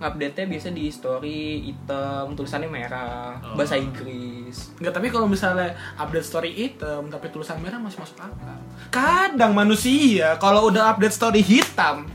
Update-nya 0.00 0.48
biasa 0.48 0.72
di 0.72 0.88
story 0.88 1.40
hitam, 1.62 2.32
tulisannya 2.32 2.66
merah, 2.66 3.36
Oh. 3.38 3.52
bahasa 3.52 3.76
Inggris. 3.76 4.72
Enggak, 4.80 4.96
tapi 4.96 5.06
kalau 5.08 5.28
misalnya 5.28 5.70
update 5.94 6.24
story 6.24 6.50
hitam 6.50 7.06
tapi 7.06 7.28
tulisan 7.28 7.60
merah 7.60 7.76
masih 7.76 8.00
masuk 8.00 8.16
akal. 8.16 8.56
Kadang 8.88 9.52
manusia 9.52 10.40
kalau 10.40 10.66
udah 10.66 10.90
update 10.90 11.12
story 11.12 11.44
hitam, 11.44 12.08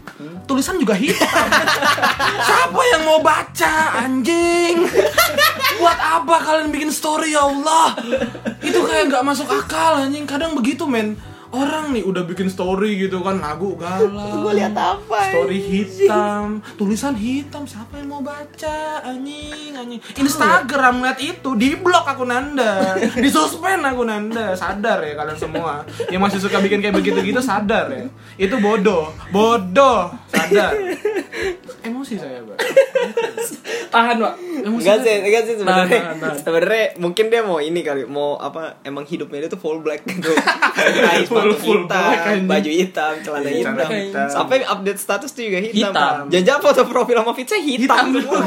tulisan 0.43 0.75
juga 0.75 0.97
hitam. 0.97 1.45
Siapa 2.49 2.81
yang 2.89 3.05
mau 3.05 3.21
baca, 3.21 4.01
anjing? 4.01 4.81
Buat 5.77 5.99
apa 5.99 6.35
kalian 6.41 6.73
bikin 6.73 6.89
story 6.89 7.31
ya 7.31 7.45
Allah? 7.45 7.93
Itu 8.59 8.81
kayak 8.81 9.13
nggak 9.13 9.23
masuk 9.23 9.45
akal 9.45 10.01
anjing. 10.01 10.25
Kadang 10.25 10.57
begitu, 10.57 10.89
men. 10.89 11.13
Orang 11.53 11.93
nih 11.93 12.01
udah 12.01 12.25
bikin 12.25 12.49
story 12.49 12.97
gitu 12.97 13.21
kan 13.21 13.37
lagu 13.37 13.77
galau. 13.77 14.45
Gue 14.45 14.53
lihat 14.57 14.73
apa 14.73 15.29
Story 15.29 15.59
hitam, 15.61 16.63
tulisan 16.75 17.13
hitam, 17.13 17.63
siapa 17.69 18.01
yang 18.01 18.09
mau 18.09 18.21
baca? 18.21 19.05
Anjing, 19.05 19.77
anjing. 19.77 20.01
Instagram 20.17 21.01
ngeliat 21.01 21.19
itu, 21.21 21.49
di 21.53 21.77
blok 21.77 22.05
akun 22.09 22.33
Anda, 22.33 22.97
di 22.97 23.29
suspend 23.29 23.85
akun 23.85 24.09
Anda. 24.09 24.57
Sadar 24.57 25.05
ya 25.05 25.13
kalian 25.15 25.37
semua. 25.37 25.85
Yang 26.09 26.21
masih 26.21 26.39
suka 26.41 26.57
bikin 26.59 26.81
kayak 26.81 26.97
begitu-gitu 26.97 27.39
sadar 27.39 27.93
ya. 27.93 28.05
Itu 28.35 28.57
bodoh, 28.57 29.13
bodoh, 29.29 30.11
sadar. 30.31 30.73
Emosi 31.85 32.15
saya, 32.15 32.41
Pak. 32.41 32.57
Tahan, 33.93 34.15
Pak. 34.17 34.33
Enggak 34.65 34.97
sih, 34.99 35.15
enggak 35.21 35.43
sih 35.43 35.55
sebenarnya. 35.55 36.01
Sebenarnya 36.35 36.83
mungkin 36.97 37.25
dia 37.27 37.41
mau 37.41 37.59
ini 37.59 37.79
kali, 37.79 38.03
mau 38.03 38.35
apa? 38.35 38.81
Emang 38.81 39.03
hidupnya 39.03 39.39
dia 39.39 39.49
tuh 39.49 39.57
full 39.57 39.79
black 39.79 40.01
gitu. 40.03 40.33
Sepatu 41.25 41.29
Full- 41.53 41.55
full 41.55 41.81
black, 41.85 42.17
hitam, 42.17 42.33
anjing. 42.33 42.45
baju 42.45 42.69
hitam, 42.71 43.13
celana 43.21 43.45
Iya, 43.45 43.57
hitam. 43.61 43.87
hitam. 43.87 44.27
Sampai 44.27 44.57
update 44.61 44.97
status 44.97 45.29
tuh 45.31 45.43
juga 45.43 45.59
hitam. 45.61 45.93
Hitam. 45.93 46.15
Jangan 46.27 46.61
foto 46.61 46.81
profil 46.85 47.15
sama 47.15 47.31
fit 47.31 47.45
saya 47.45 47.61
hitam. 47.61 48.05
semua. 48.11 48.41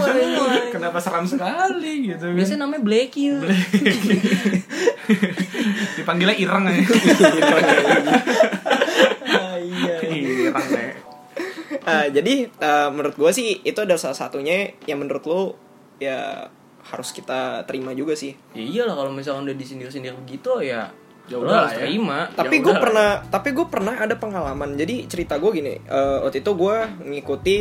Kenapa 0.75 0.99
seram 0.99 1.25
sekali 1.25 1.92
gitu 2.09 2.25
kan? 2.25 2.35
Biasanya 2.35 2.59
namanya 2.61 2.83
Blacky. 2.83 3.25
Dipanggilnya 5.97 6.37
Ireng 6.37 6.64
ya. 6.64 6.75
Ah, 9.28 9.57
iya. 9.57 9.98
Eh, 11.88 12.07
jadi 12.12 12.35
eh, 12.49 12.88
menurut 12.88 13.14
gue 13.14 13.30
sih 13.30 13.61
itu 13.61 13.78
adalah 13.78 13.97
salah 13.97 14.18
satunya 14.18 14.54
yang 14.85 14.99
menurut 14.99 15.25
lo 15.25 15.40
ya 15.97 16.47
harus 16.85 17.11
kita 17.11 17.64
terima 17.64 17.92
juga 17.92 18.12
sih. 18.12 18.33
Ya 18.52 18.62
iyalah 18.62 18.95
kalau 18.95 19.11
misalnya 19.11 19.45
udah 19.45 19.57
disindir-sindir 19.57 20.14
begitu 20.14 20.49
ya 20.61 20.88
Ya 21.26 21.37
udah 21.37 21.68
ya. 21.68 21.85
terima. 21.85 22.25
tapi 22.30 22.57
Ya 22.57 22.62
gue 22.62 22.73
udah. 22.73 22.80
pernah 22.80 23.11
tapi 23.26 23.49
gue 23.52 23.66
pernah 23.66 23.95
ada 23.95 24.16
pengalaman 24.16 24.73
jadi 24.75 25.04
cerita 25.04 25.37
gue 25.37 25.50
gini 25.54 25.76
eh, 25.76 26.16
waktu 26.18 26.40
itu 26.40 26.50
gue 26.50 26.76
ngikuti 27.04 27.59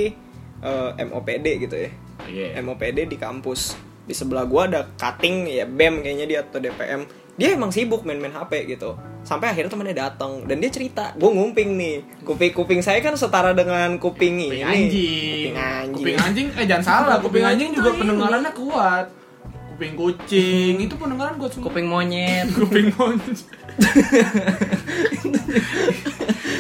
eh, 0.60 0.92
MOPD 1.04 1.46
gitu 1.62 1.76
ya 1.78 1.92
Iya. 2.24 2.60
MOPD 2.62 3.06
di 3.06 3.18
kampus 3.18 3.76
di 4.04 4.16
sebelah 4.16 4.44
gue 4.44 4.62
ada 4.64 4.88
cutting 4.96 5.46
ya 5.46 5.66
BEM 5.66 6.00
kayaknya 6.00 6.26
dia 6.26 6.40
atau 6.42 6.58
DPM 6.58 7.04
dia 7.38 7.54
emang 7.54 7.70
sibuk 7.70 8.02
main-main 8.02 8.34
HP 8.34 8.66
gitu 8.68 8.98
sampai 9.22 9.52
akhirnya 9.52 9.70
temennya 9.70 10.10
datang 10.10 10.42
dan 10.44 10.58
dia 10.58 10.68
cerita 10.68 11.14
gue 11.14 11.28
ngumping 11.28 11.78
nih 11.78 11.96
kuping 12.24 12.50
kuping 12.50 12.82
saya 12.82 12.98
kan 12.98 13.14
setara 13.14 13.54
dengan 13.54 13.96
kuping 13.98 14.42
ini 14.42 14.58
Kuping 14.58 14.66
anjing. 14.66 15.54
kuping 15.54 15.58
anjing 15.58 15.94
Kuping 15.94 16.18
anjing 16.18 16.48
eh 16.52 16.66
jangan 16.66 16.84
salah, 16.84 17.16
kuping 17.18 17.38
Kuping 17.38 17.46
anjing 17.46 17.70
juga 17.72 17.90
pendengarannya 17.94 18.52
kuat. 18.52 19.06
Kuping 19.70 19.94
kucing 19.94 20.74
itu 20.80 20.96
pendengaran 20.96 21.38
kuat 21.38 21.52
semua. 21.52 21.70
kuping 21.70 21.86
monyet. 21.86 22.48
kuping 22.58 22.90
monyet. 22.92 23.38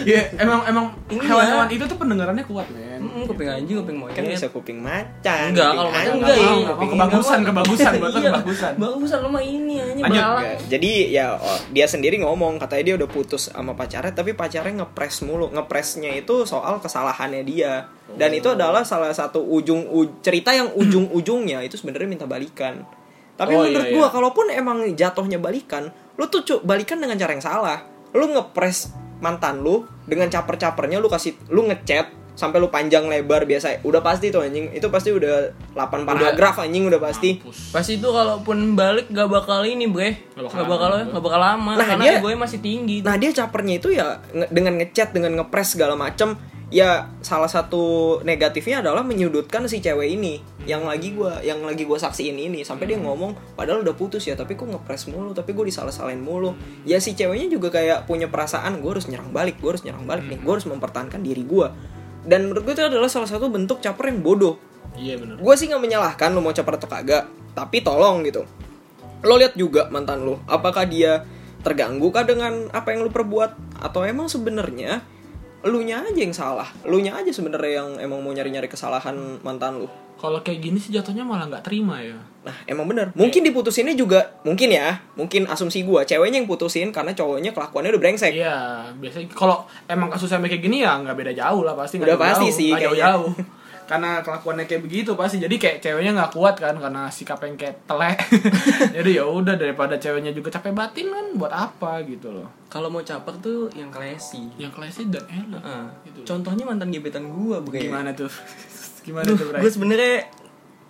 ya 0.05 0.21
emang 0.37 0.61
emang 0.63 0.85
Iya. 1.09 1.21
hewan-hewan 1.25 1.67
itu 1.71 1.83
tuh 1.83 1.97
pendengarannya 1.97 2.45
kuat 2.45 2.67
men. 2.69 2.86
Mm, 2.99 3.23
kuping 3.25 3.47
anjing, 3.47 3.77
kuping 3.77 3.97
monyet. 3.97 4.15
kan 4.15 4.23
bisa 4.23 4.47
kuping 4.47 4.79
macan 4.79 5.49
Enggak, 5.49 5.71
kalau 5.71 5.89
macan 5.89 6.13
enggak. 6.15 6.35
Nggak 6.37 6.75
mau, 6.75 6.87
kebagusan, 6.89 7.39
kebagusan, 7.41 7.91
buat 7.95 8.11
kebagusan. 8.13 8.71
Bagusan 8.75 9.17
lo 9.19 9.29
mah 9.29 9.41
ini 9.41 9.75
Lanjut. 9.97 10.03
Enggak. 10.07 10.57
Jadi 10.67 10.91
ya 11.09 11.25
oh, 11.33 11.59
dia 11.69 11.85
sendiri 11.85 12.17
ngomong 12.17 12.57
katanya 12.57 12.83
dia 12.83 12.95
udah 12.95 13.09
putus 13.09 13.49
sama 13.49 13.73
pacarnya 13.73 14.11
tapi 14.11 14.31
pacarnya 14.31 14.81
ngepres 14.81 15.21
mulu. 15.21 15.49
Ngepresnya 15.49 16.11
itu 16.13 16.43
soal 16.43 16.77
kesalahannya 16.77 17.41
dia. 17.41 17.87
Dan 18.09 18.31
itu 18.31 18.47
adalah 18.47 18.81
salah 18.81 19.11
satu 19.11 19.39
ujung 19.39 19.83
u- 19.85 20.19
cerita 20.19 20.49
yang 20.49 20.71
ujung-ujungnya 20.71 21.59
itu 21.61 21.75
sebenarnya 21.75 22.07
minta 22.07 22.23
balikan. 22.23 22.87
Tapi 23.33 23.53
Oh, 23.53 23.61
menurut 23.61 23.85
iya, 23.85 23.93
gua 23.93 24.07
iya. 24.07 24.09
kalaupun 24.09 24.45
emang 24.49 24.77
jatuhnya 24.91 25.37
balikan, 25.37 25.91
lu 26.15 26.25
tuh 26.25 26.41
cu- 26.41 26.63
balikan 26.63 26.97
dengan 26.97 27.13
cara 27.15 27.31
yang 27.31 27.43
salah. 27.43 27.83
Lu 28.11 28.25
ngepres 28.27 28.89
mantan 29.17 29.59
lu 29.59 29.81
dengan 30.03 30.25
caper-capernya 30.25 30.97
lu 30.97 31.05
kasih 31.05 31.33
lu 31.47 31.65
ngechat 31.65 32.13
sampai 32.37 32.61
lu 32.61 32.69
panjang 32.69 33.03
lebar 33.03 33.43
biasa. 33.43 33.81
Udah 33.81 33.99
pasti 33.99 34.29
tuh 34.29 34.39
anjing. 34.39 34.69
Itu 34.69 34.87
pasti 34.87 35.09
udah 35.09 35.49
8 35.73 36.05
paragraf 36.05 36.61
anjing 36.61 36.85
udah 36.85 37.01
pasti. 37.01 37.41
Mampus. 37.41 37.73
Pas 37.73 37.83
itu 37.83 38.05
kalaupun 38.05 38.57
balik 38.73 39.09
gak 39.09 39.25
bakal 39.25 39.65
ini 39.65 39.89
bre 39.89 40.21
Nggak 40.31 40.45
bakal 40.45 40.55
Gak 40.55 40.69
bakal, 40.69 40.89
lama. 40.93 41.09
gak 41.09 41.23
bakal 41.23 41.41
lama 41.41 41.71
Nah, 41.73 41.87
Karena 41.87 42.03
dia- 42.05 42.21
gue 42.21 42.33
masih 42.37 42.59
tinggi 42.59 42.97
Nah 43.01 43.15
dia 43.15 43.33
capernya 43.33 43.75
itu 43.75 43.89
ya 43.89 44.21
nge- 44.29 44.49
dengan 44.49 44.77
ngechat 44.77 45.09
dengan 45.09 45.33
ngepres 45.35 45.73
segala 45.73 45.97
macem 45.97 46.37
ya 46.67 47.07
salah 47.21 47.47
satu 47.47 47.83
negatifnya 48.21 48.83
adalah 48.83 48.99
menyudutkan 48.99 49.63
si 49.65 49.79
cewek 49.79 50.11
ini 50.11 50.35
yang 50.63 50.83
lagi 50.83 51.15
gua 51.15 51.39
yang 51.39 51.63
lagi 51.63 51.87
gua 51.87 51.95
saksiin 51.95 52.35
ini 52.35 52.59
sampai 52.61 52.85
dia 52.85 52.99
ngomong 52.99 53.55
padahal 53.55 53.79
udah 53.81 53.95
putus 53.95 54.19
ya 54.21 54.35
tapi 54.35 54.53
kok 54.53 54.67
ngepres 54.67 55.07
mulu 55.07 55.31
tapi 55.31 55.55
gue 55.55 55.63
disalah-salahin 55.65 56.19
mulu 56.19 56.51
ya 56.83 56.99
si 56.99 57.15
ceweknya 57.15 57.47
juga 57.49 57.71
kayak 57.71 58.03
punya 58.03 58.27
perasaan 58.27 58.77
gue 58.77 58.91
harus 58.91 59.07
nyerang 59.07 59.31
balik 59.31 59.57
gue 59.57 59.69
harus 59.69 59.79
nyerang 59.81 60.03
balik 60.03 60.27
nih 60.27 60.37
gue 60.37 60.53
harus 60.53 60.67
mempertahankan 60.67 61.23
diri 61.23 61.39
gue 61.41 61.67
dan 62.27 62.51
menurut 62.51 62.67
gue 62.67 62.73
itu 62.75 62.83
adalah 62.83 63.07
salah 63.07 63.25
satu 63.25 63.47
bentuk 63.47 63.79
caper 63.79 64.11
yang 64.11 64.19
bodoh. 64.19 64.59
Iya 64.97 65.19
benar. 65.21 65.37
gue 65.37 65.53
sih 65.53 65.69
nggak 65.69 65.83
menyalahkan 65.83 66.33
lo 66.33 66.41
mau 66.41 66.49
caper 66.51 66.73
atau 66.81 66.89
kagak 66.89 67.23
tapi 67.55 67.81
tolong 67.81 68.27
gitu. 68.27 68.43
Lo 69.23 69.39
lihat 69.39 69.55
juga 69.55 69.87
mantan 69.89 70.27
lo 70.27 70.43
apakah 70.45 70.85
dia 70.85 71.23
terganggu 71.63 72.11
kah 72.13 72.27
dengan 72.27 72.69
apa 72.75 72.93
yang 72.93 73.07
lo 73.07 73.09
perbuat? 73.09 73.81
Atau 73.81 74.03
emang 74.03 74.27
sebenarnya 74.27 75.01
lu 75.67 75.79
nya 75.81 75.99
aja 75.99 76.15
yang 76.17 76.31
salah 76.31 76.65
lu 76.83 76.97
nya 76.97 77.13
aja 77.13 77.29
sebenarnya 77.29 77.71
yang 77.77 77.89
emang 77.99 78.19
mau 78.19 78.31
nyari 78.31 78.49
nyari 78.49 78.65
kesalahan 78.65 79.13
mantan 79.41 79.79
lu 79.79 79.89
Kalau 80.17 80.41
kayak 80.41 80.57
gini 80.59 80.75
sih 80.75 80.89
jatuhnya 80.89 81.21
malah 81.21 81.45
nggak 81.45 81.61
terima 81.61 82.01
ya. 82.01 82.17
nah 82.41 82.55
emang 82.65 82.87
bener 82.87 83.13
mungkin 83.13 83.43
diputusinnya 83.43 83.93
juga 83.93 84.39
mungkin 84.41 84.71
ya 84.71 84.97
mungkin 85.13 85.45
asumsi 85.45 85.83
gue 85.83 86.01
ceweknya 86.03 86.39
yang 86.39 86.47
putusin 86.47 86.89
karena 86.89 87.11
cowoknya 87.11 87.51
kelakuannya 87.51 87.91
udah 87.91 88.01
brengsek 88.01 88.33
Iya, 88.33 88.57
biasanya 88.97 89.29
kalau 89.29 89.61
emang 89.85 90.09
kasus 90.09 90.25
sampai 90.25 90.47
kayak 90.47 90.63
gini 90.63 90.81
ya 90.81 90.97
nggak 90.97 91.13
beda 91.13 91.31
jauh 91.31 91.61
lah 91.61 91.75
pasti 91.75 91.99
Udah 91.99 92.15
pasti 92.15 92.49
jauh-jauh, 92.49 92.57
sih 92.57 92.67
nggak 92.71 92.81
kayaknya. 92.81 93.05
jauh-jauh. 93.05 93.29
Karena 93.87 94.19
kelakuannya 94.19 94.67
kayak 94.67 94.83
begitu 94.83 95.15
pasti. 95.15 95.39
Jadi 95.39 95.55
kayak 95.55 95.77
ceweknya 95.79 96.11
nggak 96.13 96.31
kuat 96.35 96.59
kan 96.59 96.75
karena 96.75 97.07
sikap 97.07 97.39
yang 97.41 97.55
kayak 97.55 97.87
telek. 97.87 98.19
Jadi 98.99 99.09
ya 99.17 99.23
udah 99.25 99.55
daripada 99.55 99.95
ceweknya 99.95 100.35
juga 100.35 100.53
capek 100.53 100.75
batin 100.75 101.07
kan 101.09 101.25
buat 101.39 101.53
apa 101.55 102.03
gitu 102.03 102.35
loh. 102.35 102.47
Kalau 102.67 102.91
mau 102.91 102.99
caper 102.99 103.39
tuh 103.39 103.71
yang 103.79 103.87
classy 103.87 104.51
Yang 104.59 104.75
classy 104.75 105.03
dan 105.07 105.23
enak. 105.31 105.61
Heeh. 105.63 105.85
Gitu. 106.11 106.19
Contohnya 106.27 106.67
mantan 106.67 106.91
gebetan 106.91 107.31
gue 107.31 107.57
bre 107.63 107.79
Gimana 107.79 108.11
tuh? 108.11 108.29
Gimana 109.07 109.23
Duh, 109.23 109.39
tuh, 109.39 109.47
Bray? 109.47 109.63
gue 109.63 109.71
sebenarnya 109.71 110.27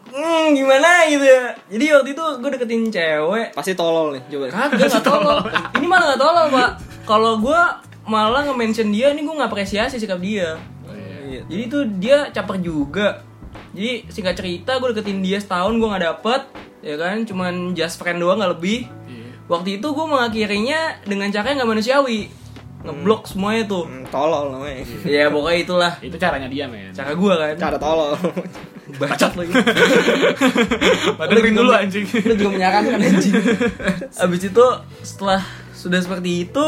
hmm, 0.10 0.46
gimana 0.56 0.90
gitu 1.06 1.26
ya 1.26 1.54
jadi 1.68 1.86
waktu 2.00 2.10
itu 2.16 2.24
gue 2.40 2.50
deketin 2.56 2.84
cewek 2.90 3.48
pasti 3.54 3.72
tolol 3.76 4.16
nih 4.16 4.24
coba 4.32 4.46
kagak 4.50 4.88
nggak 4.90 5.04
tolol 5.04 5.40
ini 5.78 5.86
malah 5.86 6.06
nggak 6.14 6.22
tolol 6.22 6.46
pak 6.50 6.70
kalau 7.06 7.34
gue 7.40 7.62
malah 8.08 8.42
nge-mention 8.48 8.88
dia 8.90 9.12
ini 9.12 9.22
gue 9.28 9.36
nggak 9.36 9.52
apresiasi 9.52 10.00
sikap 10.00 10.20
dia 10.24 10.56
Iya. 11.38 11.44
jadi 11.50 11.64
tuh 11.70 11.84
dia 12.02 12.18
caper 12.34 12.58
juga. 12.58 13.08
Jadi 13.74 14.10
singkat 14.10 14.36
cerita 14.38 14.82
gue 14.82 14.90
deketin 14.94 15.22
dia 15.22 15.38
setahun 15.38 15.78
gue 15.78 15.88
nggak 15.88 16.06
dapet 16.10 16.42
ya 16.82 16.96
kan? 16.98 17.22
Cuman 17.26 17.78
just 17.78 18.02
friend 18.02 18.18
doang 18.18 18.42
nggak 18.42 18.58
lebih. 18.58 18.90
Iya. 19.06 19.28
waktu 19.48 19.80
itu 19.80 19.88
gue 19.94 20.06
mengakhirinya 20.10 21.04
dengan 21.06 21.30
cara 21.30 21.54
yang 21.54 21.64
nggak 21.64 21.72
manusiawi. 21.78 22.22
Ngeblok 22.78 23.26
semuanya 23.26 23.64
tuh. 23.66 23.84
Hmm, 23.90 24.06
tolol 24.08 24.54
namanya. 24.54 24.86
Ya 25.04 25.28
pokoknya 25.34 25.60
itulah. 25.66 25.94
Itu 26.00 26.16
caranya 26.22 26.46
dia, 26.48 26.70
men. 26.70 26.94
cara 26.94 27.12
gue 27.12 27.34
kan? 27.34 27.54
Cara 27.58 27.78
tolol. 27.82 28.14
Bacot 28.96 29.34
lagi. 29.36 29.52
Padahal 31.20 31.42
ring 31.44 31.58
dulu 31.58 31.72
anjing. 31.74 32.06
Lu 32.30 32.34
juga 32.38 32.52
menyarankan 32.56 33.00
anjing. 33.02 33.34
Abis 34.16 34.42
itu 34.48 34.66
setelah 35.04 35.42
sudah 35.76 36.00
seperti 36.00 36.48
itu, 36.48 36.66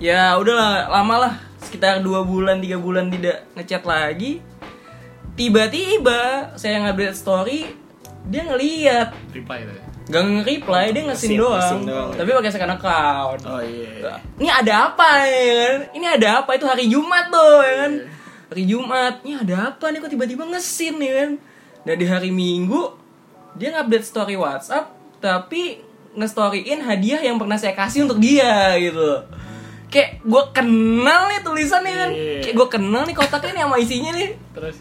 ya 0.00 0.38
udahlah 0.40 0.88
lama 0.88 1.14
lah 1.20 1.34
sekitar 1.64 2.04
dua 2.04 2.20
bulan 2.22 2.60
tiga 2.60 2.76
bulan 2.76 3.08
tidak 3.08 3.48
ngechat 3.56 3.82
lagi. 3.82 4.44
Tiba-tiba 5.34 6.54
saya 6.54 6.78
ngupdate 6.84 7.16
story, 7.18 7.66
dia 8.30 8.46
ngeliat 8.46 9.10
Reply 9.34 9.60
tadi. 9.66 9.80
Gak 10.04 10.20
nge-reply, 10.20 10.92
dia 10.92 11.02
ngesin 11.08 11.40
doang. 11.40 11.80
doang. 11.88 12.12
Tapi 12.12 12.28
pakai 12.28 12.52
second 12.52 12.76
account. 12.76 13.40
Oh 13.48 13.62
iya. 13.64 14.20
Ini 14.36 14.50
ada 14.52 14.92
apa 14.92 15.24
ya 15.24 15.54
kan? 15.56 15.78
Ini 15.96 16.06
ada 16.20 16.28
apa? 16.44 16.50
Itu 16.60 16.68
hari 16.68 16.92
Jumat 16.92 17.32
tuh 17.32 17.64
ya 17.64 17.74
kan? 17.88 17.92
Iya. 17.96 18.12
Hari 18.52 18.62
Jumat. 18.68 19.14
Ini 19.24 19.34
ada 19.40 19.56
apa 19.72 19.84
nih 19.88 19.98
kok 20.04 20.12
tiba-tiba 20.12 20.44
ngesin 20.44 21.00
ya 21.00 21.12
kan? 21.24 21.30
Nah 21.88 21.94
di 21.96 22.04
hari 22.04 22.28
Minggu 22.28 23.00
dia 23.56 23.72
ngupdate 23.72 24.04
story 24.04 24.36
WhatsApp 24.36 24.92
tapi 25.24 25.80
nge-storyin 26.14 26.84
hadiah 26.84 27.24
yang 27.24 27.40
pernah 27.40 27.56
saya 27.56 27.72
kasih 27.72 28.04
untuk 28.04 28.20
dia 28.20 28.76
gitu. 28.76 29.24
Kayak 29.94 30.10
gue 30.26 30.42
kenal 30.50 31.20
nih 31.30 31.40
tulisannya 31.46 31.94
kan. 31.94 32.10
Kayak 32.42 32.56
gue 32.58 32.68
kenal 32.68 33.02
nih 33.06 33.14
kotaknya 33.14 33.52
nih 33.54 33.62
sama 33.62 33.76
isinya 33.78 34.10
nih. 34.10 34.30
Terus 34.50 34.76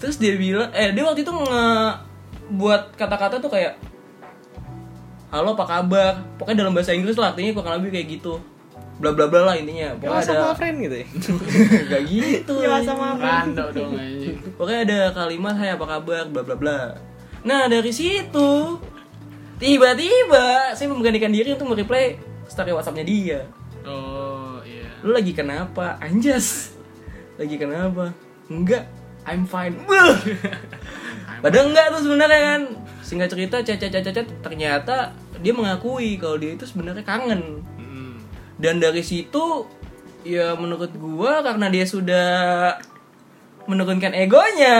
Terus 0.00 0.16
dia 0.18 0.34
bilang, 0.40 0.72
eh 0.72 0.90
dia 0.90 1.04
waktu 1.04 1.22
itu 1.22 1.32
nge 1.32 1.64
buat 2.56 2.92
kata-kata 2.96 3.40
tuh 3.40 3.52
kayak 3.52 3.76
Halo 5.34 5.58
apa 5.58 5.66
kabar? 5.66 6.12
Pokoknya 6.38 6.62
dalam 6.62 6.78
bahasa 6.78 6.94
Inggris 6.94 7.18
lah 7.18 7.34
artinya 7.34 7.50
kurang 7.58 7.82
lebih 7.82 7.90
kayak 7.98 8.06
gitu. 8.06 8.38
Bla 9.02 9.10
bla 9.10 9.26
bla 9.26 9.50
lah 9.50 9.54
intinya. 9.58 9.90
ya 9.90 9.98
Pokoknya 9.98 10.22
sama 10.22 10.46
ada 10.46 10.54
friend 10.54 10.76
gitu 10.78 10.96
ya 11.02 11.06
Gak 11.90 12.02
gitu. 12.06 12.54
Ya, 12.62 12.78
sama 12.86 13.18
rando 13.18 13.64
dong 13.74 13.98
anjing. 13.98 14.38
Pokoknya 14.54 14.80
ada 14.86 14.98
kalimat 15.10 15.58
hai 15.58 15.74
apa 15.74 15.84
kabar 15.90 16.30
bla 16.30 16.42
bla 16.46 16.54
bla. 16.54 16.80
Nah, 17.42 17.66
dari 17.66 17.90
situ 17.90 18.78
tiba-tiba 19.58 20.70
saya 20.78 20.86
memberanikan 20.86 21.34
diri 21.34 21.50
untuk 21.58 21.74
mereply 21.74 22.22
story 22.46 22.70
WhatsApp-nya 22.70 23.02
dia. 23.02 23.40
Oh. 23.82 24.23
Lu 25.04 25.12
lagi 25.12 25.36
kenapa? 25.36 26.00
Anjas. 26.00 26.72
Lagi 27.36 27.60
kenapa? 27.60 28.16
Enggak, 28.48 28.88
I'm 29.28 29.44
fine. 29.44 29.76
Padahal 31.44 31.68
enggak 31.68 31.86
tuh 31.92 32.02
sebenarnya 32.08 32.40
kan. 32.40 32.62
Singkat 33.04 33.28
cerita, 33.28 33.56
cacat 33.60 34.00
cacat 34.00 34.26
ternyata 34.40 35.12
dia 35.44 35.52
mengakui 35.52 36.16
kalau 36.16 36.40
dia 36.40 36.56
itu 36.56 36.64
sebenarnya 36.64 37.04
kangen. 37.04 37.60
Mm. 37.76 38.16
Dan 38.56 38.80
dari 38.80 39.04
situ 39.04 39.68
ya 40.24 40.56
menurut 40.56 40.88
gua 40.96 41.44
karena 41.44 41.68
dia 41.68 41.84
sudah 41.84 42.72
menurunkan 43.64 44.12
egonya 44.12 44.76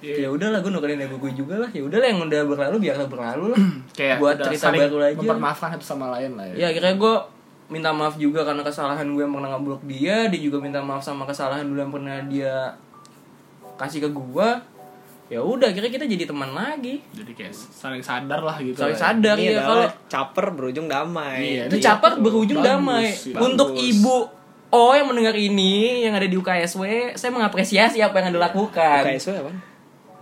Iya. 0.00 0.24
ya 0.24 0.28
udahlah 0.32 0.64
gue 0.64 0.72
nurunin 0.72 1.04
ego 1.04 1.20
gue 1.20 1.32
juga 1.36 1.60
lah 1.60 1.68
ya 1.68 1.84
udahlah 1.84 2.08
yang 2.08 2.20
udah 2.24 2.40
berlalu 2.48 2.76
biarlah 2.88 3.08
berlalu 3.08 3.44
lah 3.52 3.60
kayak 3.98 4.16
buat 4.16 4.36
cerita 4.40 4.72
baru 4.72 4.96
aja 5.04 5.16
mempermaafkan 5.20 5.68
satu 5.76 5.84
sama 5.84 6.16
lain 6.16 6.40
lah 6.40 6.48
ya 6.56 6.72
akhirnya 6.72 6.96
gue 6.96 7.14
minta 7.72 7.88
maaf 7.90 8.14
juga 8.14 8.44
karena 8.44 8.60
kesalahan 8.60 9.08
gue 9.08 9.18
yang 9.18 9.32
pernah 9.32 9.50
ngeblok 9.50 9.80
dia 9.82 10.28
dia 10.28 10.36
juga 10.38 10.60
minta 10.60 10.78
maaf 10.78 11.00
sama 11.00 11.24
kesalahan 11.24 11.64
dulu 11.64 11.80
yang 11.80 11.88
pernah 11.90 12.20
dia 12.22 12.76
kasih 13.74 13.98
ke 13.98 14.10
gue 14.10 14.48
ya 15.26 15.40
udah 15.40 15.64
akhirnya 15.66 15.88
kita 15.88 16.04
jadi 16.04 16.28
teman 16.28 16.52
lagi 16.52 17.00
jadi 17.08 17.32
kayak 17.32 17.54
saling 17.56 18.04
sadar 18.04 18.38
lah 18.38 18.60
gitu 18.60 18.76
saling 18.76 18.92
lah. 18.92 19.00
sadar 19.02 19.36
Ini 19.36 19.48
ya 19.48 19.60
kalau 19.62 19.86
caper 20.06 20.46
berujung 20.52 20.86
damai. 20.86 21.40
Iya, 21.40 21.62
itu 21.66 21.76
Iya, 21.78 21.84
caper 21.88 22.12
berujung 22.20 22.60
Bagus, 22.60 22.68
damai 22.68 23.04
iya. 23.08 23.36
untuk 23.40 23.68
Bagus. 23.72 23.88
ibu 23.88 24.16
Oh 24.68 24.92
yang 24.92 25.04
mendengar 25.04 25.32
ini 25.32 26.00
yang 26.00 26.12
ada 26.12 26.24
di 26.24 26.32
UKSW 26.32 27.12
saya 27.12 27.28
mengapresiasi 27.30 28.00
apa 28.00 28.12
yang 28.18 28.26
anda 28.28 28.40
lakukan 28.42 29.04
KSW 29.06 29.36
apa? 29.38 29.52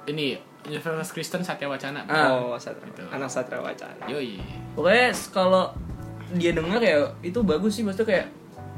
ini 0.07 0.35
Universitas 0.61 1.11
Kristen 1.11 1.41
Satya 1.41 1.67
Wacana 1.67 2.03
Ah. 2.05 2.35
Oh, 2.37 2.55
Satria. 2.55 2.83
Gitu. 2.85 3.03
Anak 3.09 3.27
Satria 3.27 3.59
Wacana. 3.59 4.07
yoi 4.07 4.39
pokoknya 4.73 5.07
kalau 5.31 5.71
dia 6.35 6.51
dengar 6.53 6.79
ya 6.79 6.97
itu 7.21 7.39
bagus 7.41 7.73
sih 7.73 7.83
maksudnya 7.83 8.07
kayak 8.07 8.27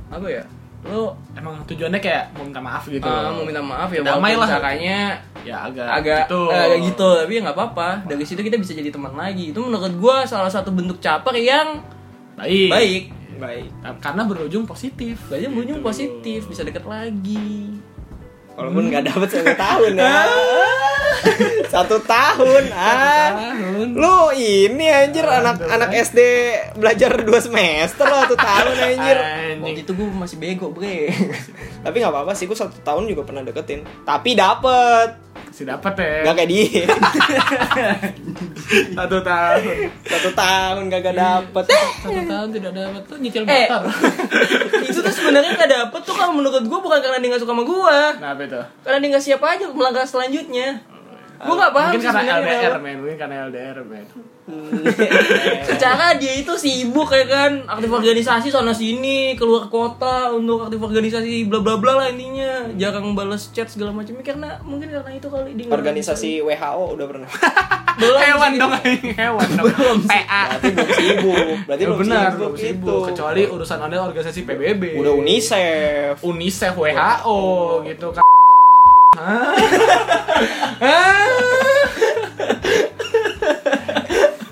apa 0.09 0.27
ya 0.29 0.45
lo 0.83 1.15
emang 1.33 1.63
tujuannya 1.63 2.01
kayak 2.03 2.35
mau 2.35 2.43
minta 2.43 2.59
maaf 2.59 2.85
gitu 2.85 3.07
ah, 3.07 3.31
mau 3.31 3.47
minta 3.47 3.63
maaf 3.63 3.87
ya 3.89 4.03
damai 4.03 4.35
walaupun 4.35 4.41
lah 4.43 4.49
caranya 4.51 4.99
ya 5.43 5.57
agak 5.63 5.87
agak 5.89 6.23
gitu. 6.27 6.41
eh, 6.49 6.59
agak 6.59 6.79
gitu 6.91 7.09
tapi 7.17 7.33
ya 7.33 7.41
nggak 7.41 7.57
apa-apa 7.57 7.89
dari 8.05 8.25
situ 8.27 8.41
kita 8.41 8.57
bisa 8.59 8.75
jadi 8.75 8.91
teman 8.91 9.15
lagi 9.15 9.55
itu 9.55 9.61
menurut 9.63 9.95
gua 9.97 10.27
salah 10.27 10.51
satu 10.51 10.75
bentuk 10.75 10.99
caper 10.99 11.37
yang 11.37 11.79
baik 12.35 12.71
baik 12.71 13.03
Baik. 13.33 13.67
karena 13.99 14.23
berujung 14.23 14.63
positif 14.63 15.19
Banyak 15.27 15.51
berujung 15.51 15.79
Gitu. 15.79 15.89
positif 15.89 16.41
bisa 16.47 16.63
deket 16.63 16.87
lagi 16.87 17.75
Walaupun 18.55 18.87
nggak 18.87 19.03
dapet 19.09 19.29
satu 19.33 19.51
tahun 19.57 19.93
ya. 19.97 20.05
satu 21.69 21.97
tahun. 22.02 22.62
Ah. 22.71 23.52
tahun. 23.52 23.87
Lu 23.95 24.31
ini 24.33 24.87
anjir 24.87 25.25
anak 25.25 25.62
anak 25.64 25.91
SD 25.95 26.19
belajar 26.76 27.11
dua 27.23 27.38
semester 27.38 28.05
lo 28.05 28.17
satu 28.25 28.37
tahun 28.37 28.75
anjir. 28.76 29.17
Waktu 29.59 29.81
itu 29.83 29.93
gua 29.93 30.07
masih 30.23 30.37
bego 30.37 30.69
bre 30.69 31.09
Tapi 31.83 31.95
nggak 31.99 32.12
apa-apa 32.12 32.33
sih, 32.33 32.47
gue 32.47 32.55
satu 32.55 32.79
tahun 32.81 33.07
juga 33.07 33.23
pernah 33.23 33.43
deketin. 33.43 33.83
Tapi 34.02 34.35
dapet, 34.35 35.19
si 35.50 35.62
dapat 35.62 35.93
ya 35.99 36.11
nggak 36.23 36.35
kayak 36.37 36.49
dia. 36.49 36.87
satu 38.97 39.19
tahun 39.21 39.91
satu 40.00 40.31
tahun 40.33 40.83
gak 40.88 41.12
dapet. 41.12 41.64
satu 42.00 42.21
tahun 42.25 42.49
tidak 42.55 42.73
dapat 42.73 43.02
tuh 43.05 43.17
nyicil 43.21 43.45
Eh. 43.45 43.69
motor 43.69 43.83
itu 44.88 44.97
tuh 44.97 45.12
sebenarnya 45.12 45.52
nggak 45.52 45.71
dapet 45.71 46.00
tuh 46.07 46.14
kalau 46.17 46.33
menurut 46.33 46.64
gua 46.64 46.81
bukan 46.81 46.99
karena 47.02 47.19
dia 47.21 47.29
nggak 47.35 47.43
suka 47.43 47.52
sama 47.52 47.64
gua 47.67 47.99
nah 48.17 48.33
itu 48.33 48.61
karena 48.81 48.97
dia 49.02 49.09
nggak 49.12 49.25
siap 49.25 49.43
aja 49.45 49.64
melangkah 49.69 50.07
selanjutnya 50.09 50.81
gua 51.43 51.55
nggak 51.57 51.73
paham 51.73 51.91
mungkin 51.91 52.03
karena 52.07 52.33
LDR 52.39 52.75
men 52.79 52.97
mungkin 52.99 53.19
karena 53.19 53.37
LDR 53.47 53.79
men 53.83 54.07
secara 55.65 56.15
dia 56.15 56.35
itu 56.35 56.53
sibuk 56.55 57.07
kayak 57.07 57.29
kan 57.29 57.53
aktif 57.69 57.91
organisasi 57.91 58.51
sana 58.51 58.73
sini 58.73 59.35
keluar 59.35 59.67
kota 59.67 60.31
untuk 60.31 60.67
aktif 60.67 60.79
organisasi 60.79 61.47
bla 61.47 61.63
bla 61.63 61.79
bla 61.79 61.93
lah 61.97 62.07
intinya 62.11 62.67
jarang 62.75 63.15
balas 63.15 63.51
chat 63.51 63.67
segala 63.67 63.91
macamnya 63.93 64.23
karena 64.23 64.49
mungkin 64.63 64.91
karena 64.91 65.11
itu 65.13 65.27
kali 65.27 65.51
nggak 65.55 65.71
Organisasi 65.73 66.31
WHO 66.43 66.85
udah 66.95 67.07
pernah. 67.07 67.29
belum 67.93 68.19
hewan 68.25 68.51
dong 68.57 68.73
hewan 69.15 69.49
dong 69.53 69.67
Belum. 69.69 69.99
PA 70.07 70.43
Berarti 70.49 70.69
belum 70.73 70.91
sibuk. 70.93 71.37
Berarti 71.67 71.83
Ya 71.83 71.87
belum 71.87 72.01
benar, 72.01 72.19
sibuk, 72.25 72.39
belum 72.39 72.55
sibuk. 72.57 72.83
gitu. 72.83 72.97
Kecuali 73.13 73.43
urusan 73.47 73.79
Anda 73.79 73.97
organisasi 74.01 74.41
PBB. 74.43 74.83
udah 74.99 75.13
UNICEF. 75.13 76.15
UNICEF, 76.23 76.75
WHO 76.75 77.39
gitu 77.85 78.07
kan. 78.11 78.23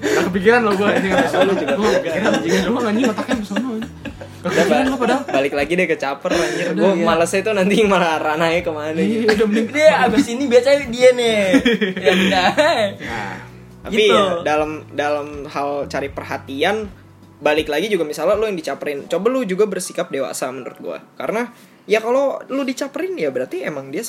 Udah 0.00 0.22
kepikiran 0.28 0.60
lo 0.64 0.72
gue 0.76 0.88
anjing 0.88 1.12
abis 1.12 1.32
Lu 1.32 1.52
juga 1.56 1.74
Gue 1.76 1.88
kepikiran 2.00 2.30
anjing 2.40 2.52
doang 2.68 2.84
anjing 2.92 3.06
otaknya 3.08 3.34
di 3.40 3.46
sono 3.48 3.68
anjing. 3.80 3.92
Kepikiran 4.40 4.84
lo 4.88 4.96
padahal. 4.96 5.22
Balik 5.28 5.52
lagi 5.56 5.72
deh 5.76 5.86
ke 5.88 5.96
caper 5.96 6.32
anjir. 6.32 6.66
Gue 6.76 6.92
iya. 6.92 7.04
malesnya 7.04 7.40
itu 7.44 7.52
nanti 7.56 7.74
malah 7.84 8.16
ranahnya 8.20 8.60
ke 8.60 8.72
mana 8.72 9.00
gitu. 9.00 9.24
Iya, 9.28 9.32
udah 9.36 9.46
mending. 9.48 9.68
dia 9.72 9.90
abis 10.04 10.26
ini 10.32 10.44
biasanya 10.48 10.78
dia 10.88 11.08
nih 11.16 11.36
yang 12.08 12.18
udah 12.28 12.48
Nah, 13.00 13.36
Tapi 13.88 13.96
Gitu. 13.96 14.12
ya, 14.12 14.44
dalam 14.44 14.84
dalam 14.92 15.48
hal 15.48 15.88
cari 15.88 16.12
perhatian 16.12 16.84
balik 17.40 17.72
lagi 17.72 17.88
juga 17.88 18.04
misalnya 18.04 18.36
lo 18.36 18.44
yang 18.44 18.60
dicaperin, 18.60 19.08
coba 19.08 19.26
lu 19.32 19.40
juga 19.48 19.64
bersikap 19.64 20.12
dewasa 20.12 20.52
menurut 20.52 20.76
gua. 20.84 20.98
Karena 21.16 21.48
ya 21.88 22.04
kalau 22.04 22.36
lu 22.52 22.60
dicaperin 22.68 23.16
ya 23.16 23.32
berarti 23.32 23.64
emang 23.64 23.88
dia 23.88 24.04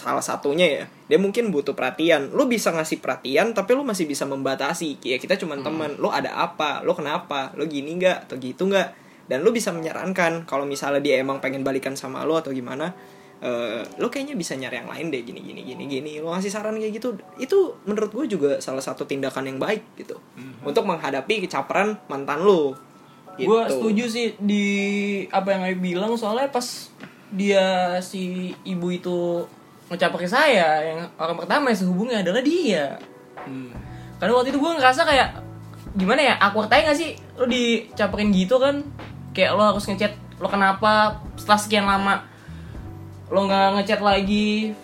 salah 0.00 0.24
satunya 0.24 0.66
ya. 0.66 0.84
Dia 1.12 1.18
mungkin 1.20 1.52
butuh 1.52 1.76
perhatian. 1.76 2.32
Lu 2.32 2.48
bisa 2.48 2.72
ngasih 2.72 3.04
perhatian 3.04 3.52
tapi 3.52 3.76
lu 3.76 3.84
masih 3.84 4.08
bisa 4.08 4.24
membatasi. 4.24 4.96
Ya 5.04 5.20
kita 5.20 5.36
cuma 5.36 5.60
teman. 5.60 6.00
Lu 6.00 6.08
ada 6.08 6.32
apa? 6.40 6.80
Lu 6.80 6.96
kenapa? 6.96 7.52
Lu 7.60 7.68
gini 7.68 8.00
nggak 8.00 8.26
atau 8.26 8.40
gitu 8.40 8.64
nggak? 8.72 8.88
Dan 9.28 9.44
lu 9.44 9.52
bisa 9.52 9.70
menyarankan 9.70 10.48
kalau 10.48 10.64
misalnya 10.64 11.04
dia 11.04 11.20
emang 11.20 11.38
pengen 11.44 11.60
balikan 11.60 11.92
sama 11.92 12.24
lu 12.24 12.34
atau 12.40 12.50
gimana. 12.50 12.96
eh 13.40 13.80
lo 13.96 14.12
kayaknya 14.12 14.36
bisa 14.36 14.52
nyari 14.52 14.84
yang 14.84 14.90
lain 14.92 15.08
deh 15.08 15.24
gini 15.24 15.40
gini 15.40 15.64
gini 15.64 15.88
gini 15.88 16.12
lo 16.20 16.28
ngasih 16.36 16.52
saran 16.52 16.76
kayak 16.76 17.00
gitu 17.00 17.16
itu 17.40 17.72
menurut 17.88 18.12
gue 18.12 18.36
juga 18.36 18.60
salah 18.60 18.84
satu 18.84 19.08
tindakan 19.08 19.48
yang 19.48 19.56
baik 19.56 19.96
gitu 19.96 20.20
untuk 20.60 20.84
menghadapi 20.84 21.48
kecaperan 21.48 21.96
mantan 22.12 22.44
lo 22.44 22.76
gitu. 23.40 23.48
gue 23.48 23.62
setuju 23.72 24.04
sih 24.12 24.26
di 24.36 24.64
apa 25.32 25.56
yang 25.56 25.62
Ayu 25.72 25.80
bilang 25.80 26.12
soalnya 26.20 26.52
pas 26.52 26.92
dia 27.32 27.96
si 28.04 28.52
ibu 28.68 28.92
itu 28.92 29.48
ngecaper 29.90 30.22
ke 30.22 30.28
saya 30.30 30.86
yang 30.86 31.10
orang 31.18 31.36
pertama 31.36 31.74
yang 31.74 31.78
sehubungnya 31.82 32.22
adalah 32.22 32.40
dia. 32.40 32.96
Hmm. 33.40 33.72
karena 34.20 34.36
waktu 34.36 34.52
itu 34.52 34.60
gue 34.60 34.72
ngerasa 34.76 35.00
kayak 35.08 35.40
gimana 35.96 36.20
ya 36.20 36.34
awkward 36.38 36.70
aja 36.70 36.92
gak 36.92 36.98
sih? 37.00 37.16
Lo 37.40 37.48
dicaperin 37.48 38.30
gitu 38.30 38.60
kan? 38.60 38.84
Kayak 39.32 39.56
lo 39.58 39.62
harus 39.74 39.84
ngechat 39.88 40.12
lo 40.38 40.46
kenapa? 40.46 41.18
Setelah 41.34 41.60
sekian 41.60 41.86
lama 41.88 42.30
lo 43.30 43.46
nggak 43.46 43.68
ngechat 43.80 44.00
lagi. 44.02 44.74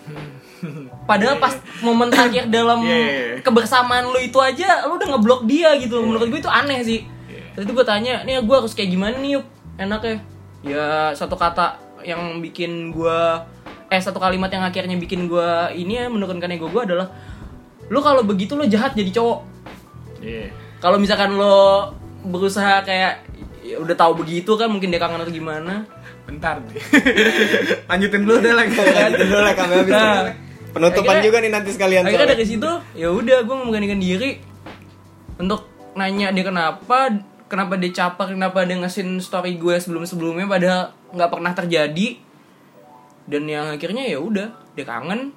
Padahal 1.09 1.37
pas 1.37 1.53
momen 1.85 2.09
terakhir 2.09 2.49
dalam 2.49 2.81
Yeah. 2.81 3.43
kebersamaan 3.45 4.09
lo 4.09 4.17
itu 4.17 4.39
aja 4.41 4.87
lo 4.89 4.97
udah 4.97 5.15
ngeblok 5.15 5.45
dia 5.45 5.75
gitu 5.77 6.01
menurut 6.01 6.27
gue 6.27 6.41
itu 6.41 6.49
aneh 6.49 6.81
sih. 6.81 7.05
Yeah. 7.29 7.53
Terus 7.53 7.63
itu 7.69 7.73
gue 7.77 7.85
tanya 7.85 8.25
nih 8.25 8.41
gue 8.41 8.55
harus 8.55 8.73
kayak 8.73 8.89
gimana 8.89 9.15
nih 9.21 9.37
yuk? 9.37 9.45
Enaknya? 9.77 10.17
Ya 10.65 11.13
satu 11.13 11.37
kata 11.37 11.77
yang 12.01 12.41
bikin 12.41 12.89
gue 12.89 13.19
eh 13.87 13.97
satu 13.97 14.17
kalimat 14.17 14.47
yang 14.47 14.61
akhirnya 14.61 14.95
bikin 14.95 15.25
gue 15.25 15.49
ini 15.73 15.95
ya 15.95 16.05
menurunkan 16.05 16.49
ego 16.49 16.67
gue 16.67 16.83
adalah 16.83 17.07
lo 17.85 17.99
kalau 17.99 18.21
begitu 18.21 18.53
lo 18.53 18.63
jahat 18.63 18.93
jadi 18.93 19.11
cowok 19.11 19.39
Iya. 20.17 20.49
kalau 20.77 20.97
misalkan 20.97 21.33
lo 21.33 21.93
berusaha 22.21 22.81
kayak 22.81 23.23
ya 23.61 23.77
udah 23.77 23.93
tahu 23.93 24.19
begitu 24.19 24.49
kan 24.53 24.67
mungkin 24.67 24.89
dia 24.89 24.97
kangen 24.97 25.19
atau 25.19 25.31
gimana 25.31 25.85
Bentar 26.23 26.59
deh. 26.59 26.75
Lanjutin 27.87 28.21
dulu 28.21 28.35
deh 28.37 28.51
lagi. 28.51 28.75
Lanjutin 28.75 29.27
dulu 29.27 29.39
lah 29.39 29.55
kami 29.55 29.73
habis 29.77 29.93
Nah, 29.93 30.27
penutupan 30.69 31.07
akhirnya- 31.09 31.23
juga 31.23 31.37
nih 31.39 31.51
nanti 31.53 31.69
sekalian 31.71 32.03
akhirnya 32.03 32.19
soalnya. 32.19 32.35
dari 32.35 32.45
situ 32.45 32.71
ya 32.93 33.07
udah 33.09 33.37
gue 33.41 33.55
memberanikan 33.55 33.95
diri 33.95 34.31
untuk 35.37 35.63
nanya 35.93 36.29
dia 36.29 36.43
kenapa 36.43 37.15
kenapa 37.47 37.79
dia 37.79 37.95
caper 37.95 38.35
kenapa 38.35 38.61
dia 38.61 38.75
ngesin 38.75 39.17
story 39.17 39.55
gue 39.55 39.75
sebelum 39.77 40.03
sebelumnya 40.03 40.43
padahal 40.45 40.81
nggak 41.09 41.29
pernah 41.29 41.51
terjadi 41.53 42.07
dan 43.27 43.43
yang 43.43 43.67
akhirnya 43.67 44.03
ya 44.03 44.17
udah 44.17 44.47
dia 44.73 44.83
kangen 44.83 45.35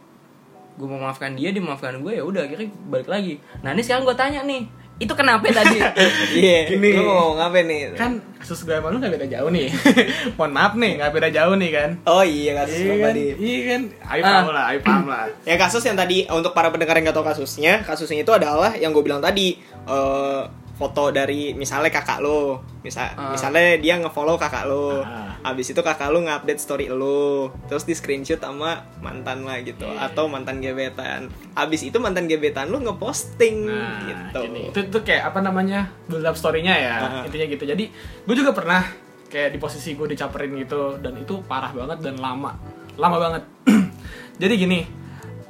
gue 0.72 0.86
memaafkan 0.86 1.34
dia 1.34 1.50
dia 1.50 1.58
memaafkan 1.58 1.98
gue 1.98 2.12
ya 2.12 2.22
udah 2.22 2.42
akhirnya 2.42 2.70
balik 2.86 3.06
lagi 3.06 3.36
nah 3.60 3.70
ini 3.70 3.82
sekarang 3.82 4.02
gue 4.02 4.14
tanya 4.14 4.40
nih 4.42 4.62
itu 4.96 5.12
kenapa 5.12 5.48
tadi 5.48 5.80
Iya, 6.36 6.68
Gini. 6.68 6.92
lo 6.92 7.02
mau 7.02 7.32
ngomong 7.32 7.40
apa 7.40 7.64
nih? 7.64 7.96
Kan 7.96 8.20
kasus 8.36 8.68
gue 8.68 8.76
sama 8.76 8.92
lu 8.92 9.00
gak 9.00 9.08
beda 9.10 9.24
jauh 9.26 9.48
nih. 9.48 9.72
Mohon 10.36 10.52
maaf 10.52 10.72
nih, 10.76 11.00
gak 11.00 11.10
beda 11.10 11.28
jauh 11.32 11.56
nih 11.56 11.70
kan. 11.72 11.90
Oh 12.04 12.20
iya 12.20 12.52
kasus 12.54 12.76
Iya 12.78 12.92
kan? 12.92 13.04
tadi. 13.08 13.24
Iya 13.32 13.60
kan? 13.64 13.80
Ayo 14.06 14.20
Ah. 14.20 14.28
paham 14.28 14.48
lah, 14.52 14.64
ayo 14.68 14.78
paham 14.84 15.04
lah. 15.08 15.24
Ya 15.48 15.56
kasus 15.56 15.80
yang 15.82 15.96
tadi 15.96 16.28
untuk 16.28 16.52
para 16.52 16.68
pendengar 16.68 16.92
yang 16.94 17.08
gak 17.08 17.16
tahu 17.16 17.24
kasusnya, 17.26 17.80
kasusnya 17.80 18.20
itu 18.20 18.28
adalah 18.28 18.76
yang 18.76 18.92
gue 18.92 19.00
bilang 19.00 19.24
tadi 19.24 19.56
eh, 19.88 20.42
foto 20.80 21.12
dari 21.12 21.52
misalnya 21.52 21.92
kakak 21.92 22.24
lo, 22.24 22.64
misal 22.80 23.12
Ah. 23.12 23.36
misalnya 23.36 23.76
dia 23.76 24.00
ngefollow 24.00 24.40
kakak 24.40 24.64
lo, 24.64 25.04
Ah. 25.04 25.36
habis 25.44 25.68
itu 25.68 25.76
kakak 25.76 26.08
lo 26.08 26.24
ngupdate 26.24 26.56
story 26.56 26.88
lo, 26.88 27.52
terus 27.68 27.84
di 27.84 27.92
screenshot 27.92 28.40
sama 28.40 28.88
mantan 28.98 29.44
lah 29.44 29.60
gitu, 29.60 29.84
Iya. 29.84 30.08
atau 30.08 30.24
mantan 30.24 30.64
gebetan, 30.64 31.28
habis 31.52 31.84
itu 31.84 32.00
mantan 32.00 32.24
gebetan 32.24 32.72
lo 32.72 32.80
ngeposting 32.80 33.68
Nah, 33.68 34.08
gitu. 34.08 34.40
gini. 34.48 34.72
Itu 34.72 34.80
tuh 34.88 35.04
kayak 35.04 35.28
apa 35.28 35.44
namanya? 35.44 35.92
Build 36.08 36.24
up 36.24 36.32
story-nya 36.32 36.72
ya. 36.72 36.94
Ah. 36.96 37.22
Intinya 37.28 37.44
gitu. 37.44 37.68
Jadi, 37.68 37.84
gue 38.24 38.34
juga 38.34 38.56
pernah 38.56 38.80
kayak 39.28 39.52
di 39.52 39.58
posisi 39.60 39.92
gue 39.92 40.08
dicaperin 40.08 40.56
gitu 40.56 40.96
dan 40.96 41.12
itu 41.14 41.44
parah 41.44 41.70
banget 41.70 42.00
dan 42.00 42.16
lama. 42.16 42.56
Lama 42.96 43.16
banget. 43.20 43.42
Jadi 44.40 44.54
gini, 44.56 44.80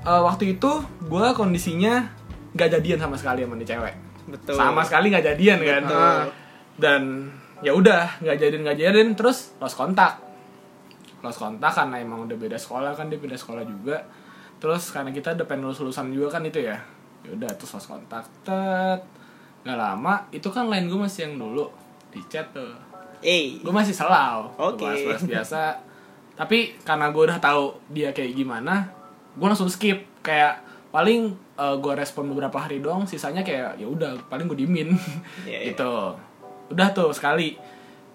eh, 0.03 0.23
waktu 0.27 0.59
itu 0.59 0.71
gue 1.07 1.27
kondisinya 1.39 2.11
gak 2.51 2.75
jadian 2.75 2.99
sama 2.99 3.15
sekali 3.15 3.47
sama 3.47 3.55
nih 3.55 3.71
cewek. 3.71 4.10
Betul. 4.31 4.55
Sama 4.57 4.81
sekali 4.87 5.11
gak 5.11 5.27
jadian 5.35 5.59
kan. 5.61 5.83
Betul. 5.85 5.99
Ah. 5.99 6.25
Dan 6.81 7.03
ya 7.61 7.77
udah 7.77 8.17
nggak 8.25 8.37
jadian 8.41 8.61
nggak 8.65 8.79
jadian 8.81 9.09
terus 9.13 9.53
lost 9.61 9.77
kontak 9.77 10.17
lost 11.21 11.37
kontak 11.37 11.69
karena 11.77 12.01
emang 12.01 12.25
udah 12.25 12.37
beda 12.41 12.57
sekolah 12.57 12.97
kan 12.97 13.13
dia 13.13 13.21
beda 13.21 13.37
sekolah 13.37 13.65
juga 13.69 14.01
terus 14.57 14.89
karena 14.89 15.13
kita 15.13 15.37
udah 15.37 15.45
pengen 15.45 15.69
lulus 15.69 15.81
lulusan 15.85 16.09
juga 16.13 16.41
kan 16.41 16.43
itu 16.49 16.65
ya 16.65 16.77
ya 17.21 17.31
udah 17.37 17.51
terus 17.61 17.77
lost 17.77 17.89
kontak 17.93 18.25
tet 18.41 19.01
nggak 19.61 19.77
lama 19.77 20.25
itu 20.33 20.49
kan 20.49 20.73
line 20.73 20.89
gue 20.89 20.97
masih 20.97 21.29
yang 21.29 21.35
dulu 21.37 21.69
di 22.09 22.21
chat 22.29 22.49
tuh 22.53 22.89
Eh, 23.21 23.61
gue 23.61 23.69
masih 23.69 23.93
selau 23.93 24.49
Oke. 24.57 24.89
bahas 25.05 25.21
biasa 25.29 25.77
tapi 26.41 26.73
karena 26.81 27.13
gue 27.13 27.23
udah 27.29 27.37
tahu 27.37 27.77
dia 27.93 28.17
kayak 28.17 28.33
gimana 28.33 28.89
gue 29.37 29.45
langsung 29.45 29.69
skip 29.69 30.01
kayak 30.25 30.57
paling 30.91 31.35
gue 31.57 31.93
respon 31.95 32.27
beberapa 32.27 32.59
hari 32.59 32.83
doang 32.83 33.07
sisanya 33.07 33.47
kayak 33.47 33.79
ya 33.79 33.87
udah 33.87 34.27
paling 34.27 34.51
gue 34.51 34.59
dimin 34.67 34.91
Iya, 35.47 35.59
iya. 35.63 35.71
gitu. 35.73 36.19
Udah 36.71 36.89
tuh 36.91 37.15
sekali. 37.15 37.55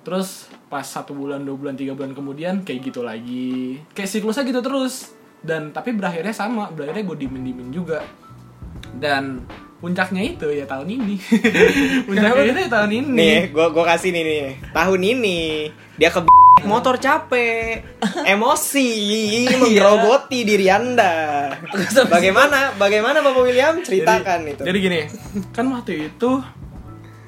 Terus 0.05 0.51
pas 0.69 0.85
satu 0.85 1.15
bulan 1.17 1.41
dua 1.41 1.57
bulan 1.57 1.73
tiga 1.73 1.95
bulan 1.97 2.13
kemudian 2.13 2.61
kayak 2.61 2.91
gitu 2.91 3.01
lagi. 3.01 3.79
Kayak 3.95 4.09
siklusnya 4.11 4.43
gitu 4.45 4.61
terus. 4.61 5.15
Dan 5.41 5.71
tapi 5.71 5.95
berakhirnya 5.95 6.35
sama. 6.35 6.69
Berakhirnya 6.69 7.03
gue 7.07 7.17
dimin 7.25 7.43
dimin 7.47 7.69
juga. 7.71 8.03
Dan 8.95 9.43
puncaknya 9.79 10.23
itu 10.23 10.47
ya 10.49 10.65
tahun 10.65 10.87
ini. 10.87 11.15
Puncaknya 12.07 12.43
itu 12.53 12.61
ya 12.65 12.69
tahun 12.71 12.91
ini. 12.91 13.11
Nih, 13.11 13.39
gua 13.53 13.69
gua 13.69 13.85
kasih 13.93 14.09
nih 14.15 14.23
nih. 14.23 14.45
Tahun 14.71 15.01
ini 15.03 15.39
dia 15.99 16.09
ke 16.09 16.19
motor 16.65 16.95
capek, 16.97 17.85
emosi, 18.33 18.89
menggerogoti 19.55 20.43
diri 20.43 20.67
Anda. 20.67 21.13
Bagaimana? 22.09 22.73
Bagaimana 22.75 23.21
Bapak 23.21 23.41
William? 23.45 23.79
Ceritakan 23.81 24.49
itu. 24.49 24.61
Jadi 24.65 24.77
gini, 24.81 24.99
kan 25.53 25.69
waktu 25.71 26.11
itu 26.11 26.41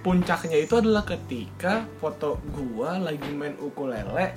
puncaknya 0.01 0.57
itu 0.57 0.73
adalah 0.77 1.03
ketika 1.03 1.83
foto 1.99 2.39
gua 2.53 2.95
lagi 3.01 3.27
main 3.33 3.59
ukulele 3.59 4.31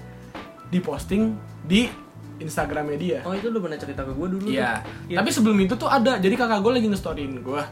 diposting 0.71 1.35
di 1.67 1.91
Instagramnya 2.41 2.97
dia. 2.97 3.19
Oh 3.23 3.37
itu 3.37 3.53
udah 3.53 3.61
pernah 3.61 3.79
cerita 3.79 4.01
ke 4.03 4.13
gue 4.17 4.29
dulu. 4.33 4.49
Iya. 4.49 4.81
Iya. 5.07 5.17
Tapi 5.21 5.29
sebelum 5.29 5.61
itu 5.61 5.77
tuh 5.77 5.93
ada. 5.93 6.17
Jadi 6.17 6.35
kakak 6.35 6.65
gue 6.65 6.73
lagi 6.81 6.87
nge-storyin 6.89 7.45
gue. 7.45 7.63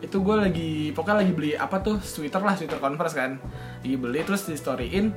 Itu 0.00 0.24
gue 0.24 0.36
lagi 0.36 0.72
pokoknya 0.96 1.16
lagi 1.20 1.32
beli 1.36 1.50
apa 1.52 1.76
tuh 1.84 2.00
sweater 2.00 2.40
lah, 2.40 2.56
sweater 2.56 2.80
Converse 2.80 3.14
kan. 3.14 3.36
Lagi 3.84 3.96
beli 4.00 4.24
terus 4.24 4.48
di 4.48 4.56
storyin. 4.56 5.12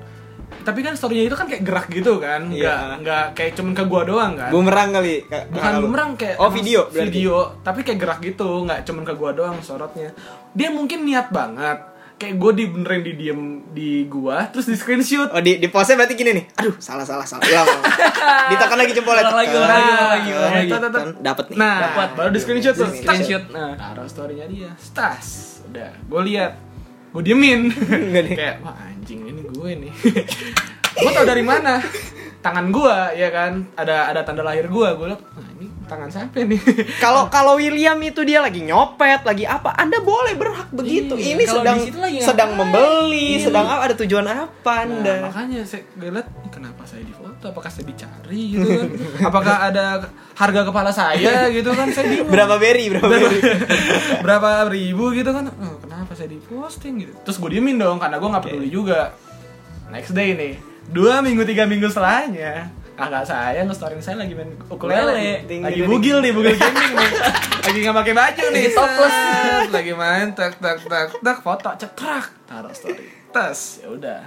Tapi 0.47 0.79
kan 0.79 0.93
storynya 0.93 1.23
itu 1.23 1.35
kan 1.35 1.45
kayak 1.45 1.63
gerak 1.63 1.87
gitu 1.87 2.19
kan, 2.19 2.43
nggak 2.45 2.59
Iya. 2.59 2.99
nggak 2.99 3.25
kayak 3.33 3.51
cuman 3.55 3.71
ke 3.71 3.83
gua 3.83 4.01
doang 4.03 4.31
kan. 4.33 4.51
Bumerang 4.51 4.89
kali. 4.91 5.23
Bukan 5.49 5.73
bumerang 5.79 6.09
kayak 6.15 6.35
Oh, 6.37 6.47
video 6.47 6.87
berarti. 6.87 7.07
Video, 7.09 7.35
tapi 7.61 7.79
kayak 7.81 7.97
gerak 7.97 8.19
gitu, 8.21 8.63
nggak 8.63 8.83
cuman 8.83 9.03
ke 9.03 9.13
gua 9.13 9.31
doang 9.31 9.57
sorotnya. 9.59 10.11
Dia 10.51 10.67
mungkin 10.69 11.03
niat 11.03 11.29
banget. 11.29 11.95
Kayak 12.17 12.35
gue 12.35 12.51
di 12.51 12.65
beneran 12.65 12.99
di 12.99 13.13
diem 13.13 13.41
di 13.69 13.91
gua, 14.09 14.49
terus 14.49 14.65
di 14.65 14.73
screenshot. 14.73 15.29
Oh 15.29 15.37
di 15.37 15.61
di 15.61 15.69
postnya 15.69 16.01
berarti 16.01 16.17
gini 16.17 16.33
nih. 16.33 16.45
Aduh, 16.57 16.73
salah 16.81 17.05
salah 17.05 17.21
salah. 17.21 17.45
Ulang. 17.45 17.67
Ditekan 18.49 18.73
lagi 18.73 18.91
jempolnya. 18.91 19.21
Ulang 19.23 19.37
lagi, 19.37 19.53
ulang 19.53 19.69
lagi, 19.69 20.29
ulang 20.33 20.53
lagi, 20.57 20.71
dapat 21.21 21.45
nih. 21.47 21.57
Nah, 21.61 21.75
Dapat. 21.85 22.09
baru 22.17 22.29
di 22.33 22.39
screenshot 22.41 22.73
tuh. 22.73 22.89
Screenshot. 22.89 23.43
Nah. 23.53 23.77
Taruh 23.77 24.09
storynya 24.09 24.49
dia. 24.49 24.73
Stas. 24.81 25.61
Udah, 25.69 25.93
gue 25.93 26.21
lihat. 26.25 26.57
Gue 27.09 27.21
diemin. 27.23 27.71
Kayak, 28.37 28.61
wah 28.61 28.75
anjing 28.83 29.21
ini 29.23 29.41
gue 29.43 29.69
nih. 29.79 29.91
gue 30.97 31.11
tau 31.11 31.25
dari 31.25 31.41
mana? 31.41 31.79
Tangan 32.37 32.69
gue, 32.69 32.97
ya 33.15 33.29
kan? 33.29 33.65
Ada 33.73 34.11
ada 34.11 34.21
tanda 34.21 34.43
lahir 34.43 34.67
gue. 34.67 34.87
Gue 34.93 35.07
liat, 35.09 35.21
nah 35.33 35.47
ini 35.57 35.67
tangan 35.83 36.07
siapa 36.07 36.43
nih? 36.43 36.59
Kalau 37.03 37.27
kalau 37.27 37.55
William 37.55 37.97
itu 37.99 38.21
dia 38.21 38.39
lagi 38.39 38.61
nyopet, 38.61 39.23
lagi 39.23 39.43
apa? 39.43 39.73
Anda 39.73 39.99
boleh 39.99 40.35
berhak 40.35 40.69
begitu. 40.69 41.15
Iya, 41.15 41.33
Ini 41.33 41.43
sedang 41.43 41.77
di 41.79 42.19
sedang 42.19 42.51
membeli, 42.53 43.39
Iya. 43.39 43.49
sedang 43.49 43.65
apa? 43.65 43.81
Ada 43.87 43.95
tujuan 43.97 44.25
apa 44.27 44.71
Anda? 44.83 45.13
Nah, 45.17 45.31
makanya 45.31 45.59
saya 45.63 45.87
gue 45.89 46.09
liat, 46.11 46.27
"Ih, 46.43 46.51
kenapa 46.51 46.83
saya 46.83 47.01
difoto? 47.01 47.45
Apakah 47.49 47.71
saya 47.71 47.85
dicari 47.87 48.43
gitu 48.53 48.67
kan? 48.67 48.89
Apakah 49.23 49.55
ada 49.65 49.85
harga 50.35 50.61
kepala 50.63 50.91
saya 50.91 51.47
gitu 51.49 51.71
kan? 51.71 51.87
Saya 51.89 52.05
bingung. 52.05 52.29
berapa 52.29 52.55
berry? 52.59 52.85
Berapa 52.91 53.07
berapa, 53.07 53.27
berry? 53.27 53.41
berapa 54.21 54.49
ribu 54.69 55.05
gitu 55.11 55.29
kan 55.31 55.47
kenapa 55.47 55.76
saya 56.17 56.33
di 56.33 56.41
posting 56.41 57.05
gitu. 57.05 57.13
Terus 57.21 57.37
gue 57.37 57.49
diemin 57.53 57.77
dong 57.77 58.01
karena 58.01 58.17
gue 58.17 58.29
nggak 58.33 58.43
peduli 58.49 58.69
juga. 58.73 59.13
Next 59.93 60.11
day 60.17 60.33
nih. 60.33 60.53
Dua 60.89 61.21
minggu 61.21 61.45
tiga 61.45 61.69
minggu 61.69 61.85
setelahnya 61.87 62.73
kakak 62.97 63.29
saya 63.29 63.61
nge-storyin 63.61 64.01
saya 64.01 64.17
lagi 64.17 64.33
main 64.33 64.49
ukulele. 64.73 65.45
Ding, 65.45 65.61
lagi 65.61 65.77
ding, 65.77 65.85
ding. 65.85 65.89
bugil 65.89 66.17
nih 66.17 66.31
bugil 66.33 66.57
gaming 66.57 66.91
nih. 66.97 67.11
Lagi 67.61 67.79
nggak 67.85 67.97
pakai 68.01 68.13
baju 68.17 68.45
nih. 68.49 68.65
Topless. 68.73 69.15
Lagi 69.69 69.93
main 69.93 70.27
tak 70.33 70.57
tak 70.57 70.81
tak 70.81 71.13
tak. 71.21 71.37
Foto 71.45 71.69
cetrak 71.77 72.25
taruh 72.49 72.73
story. 72.73 73.05
Tes 73.29 73.85
ya 73.85 73.87
udah. 73.93 74.21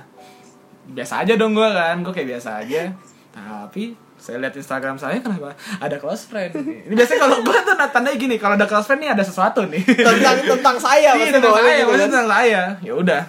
Biasa 0.87 1.27
aja 1.27 1.35
dong 1.35 1.59
gue 1.59 1.67
kan 1.67 1.99
gue 2.07 2.15
kayak 2.15 2.39
biasa 2.39 2.63
aja. 2.63 2.95
Tapi 3.35 3.99
saya 4.21 4.37
lihat 4.37 4.53
Instagram 4.53 4.95
saya 4.95 5.17
kenapa 5.19 5.57
ada 5.81 5.97
close 5.97 6.29
friend 6.29 6.53
ini 6.53 6.93
biasanya 6.93 7.25
kalau 7.25 7.41
gue 7.41 7.57
tuh 7.57 7.73
tandanya 7.73 8.19
gini 8.21 8.37
kalau 8.37 8.55
ada 8.55 8.69
close 8.69 8.85
friend 8.85 9.01
nih 9.01 9.11
ada 9.11 9.25
sesuatu 9.25 9.65
nih 9.65 9.81
tentang 9.81 10.37
tentang 10.45 10.77
saya 10.77 11.17
Iya, 11.17 11.33
tentang 11.33 11.57
saya, 11.57 11.73
gitu 11.73 11.89
maksudnya 11.89 11.97
kan. 11.97 12.11
tentang 12.13 12.29
saya. 12.29 12.63
Ya 12.85 12.93
udah, 12.93 13.23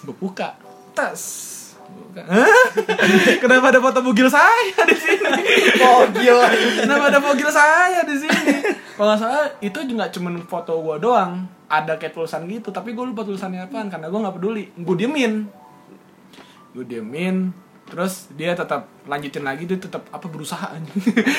gue 0.00 0.14
buka. 0.16 0.48
Tas. 0.94 1.22
Buka. 1.86 2.22
Kenapa 3.42 3.68
ada 3.68 3.80
foto 3.80 4.00
bugil 4.00 4.26
saya 4.26 4.80
di 4.86 4.96
sini? 4.96 5.42
Oh 5.82 6.06
gila. 6.08 6.46
Kenapa 6.82 7.04
ada 7.10 7.18
bugil 7.18 7.50
saya 7.50 8.00
di 8.02 8.16
sini? 8.16 8.52
Kalau 8.96 9.12
nggak 9.12 9.20
salah 9.20 9.44
itu 9.58 9.78
juga 9.84 10.08
cuman 10.08 10.40
foto 10.46 10.78
gue 10.78 10.96
doang. 10.98 11.44
Ada 11.66 11.98
kayak 11.98 12.14
tulisan 12.14 12.46
gitu, 12.46 12.70
tapi 12.70 12.94
gue 12.94 13.02
lupa 13.02 13.26
tulisannya 13.26 13.66
apaan 13.66 13.90
karena 13.90 14.06
gue 14.06 14.20
nggak 14.22 14.36
peduli. 14.38 14.64
Gue 14.78 14.94
diemin. 14.94 15.50
Gue 16.70 16.84
diemin. 16.86 17.50
Terus 17.86 18.26
dia 18.32 18.50
tetap 18.52 18.90
lanjutin 19.04 19.40
lagi 19.40 19.62
dia 19.62 19.78
tetap 19.78 20.02
apa 20.08 20.26
berusaha 20.26 20.74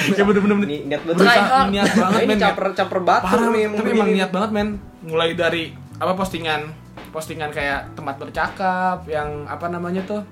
ya 0.09 0.23
bener-bener 0.23 0.55
Ni- 0.59 0.85
niat 0.85 1.03
banget. 1.03 1.19
berusaha 1.19 1.59
niat 1.67 1.91
banget 1.91 2.19
men 2.23 2.39
caper 2.39 2.67
caper 2.71 2.99
parah 3.03 3.51
nih 3.51 3.63
tapi 3.69 3.89
emang 3.91 4.09
niat 4.09 4.31
banget 4.31 4.49
men 4.51 4.69
mulai 5.01 5.35
dari 5.35 5.69
apa 5.95 6.13
postingan 6.13 6.71
postingan 7.09 7.51
kayak 7.51 7.91
tempat 7.93 8.15
bercakap 8.17 9.03
yang 9.05 9.43
apa 9.43 9.67
namanya 9.67 9.99
tuh 10.01 10.23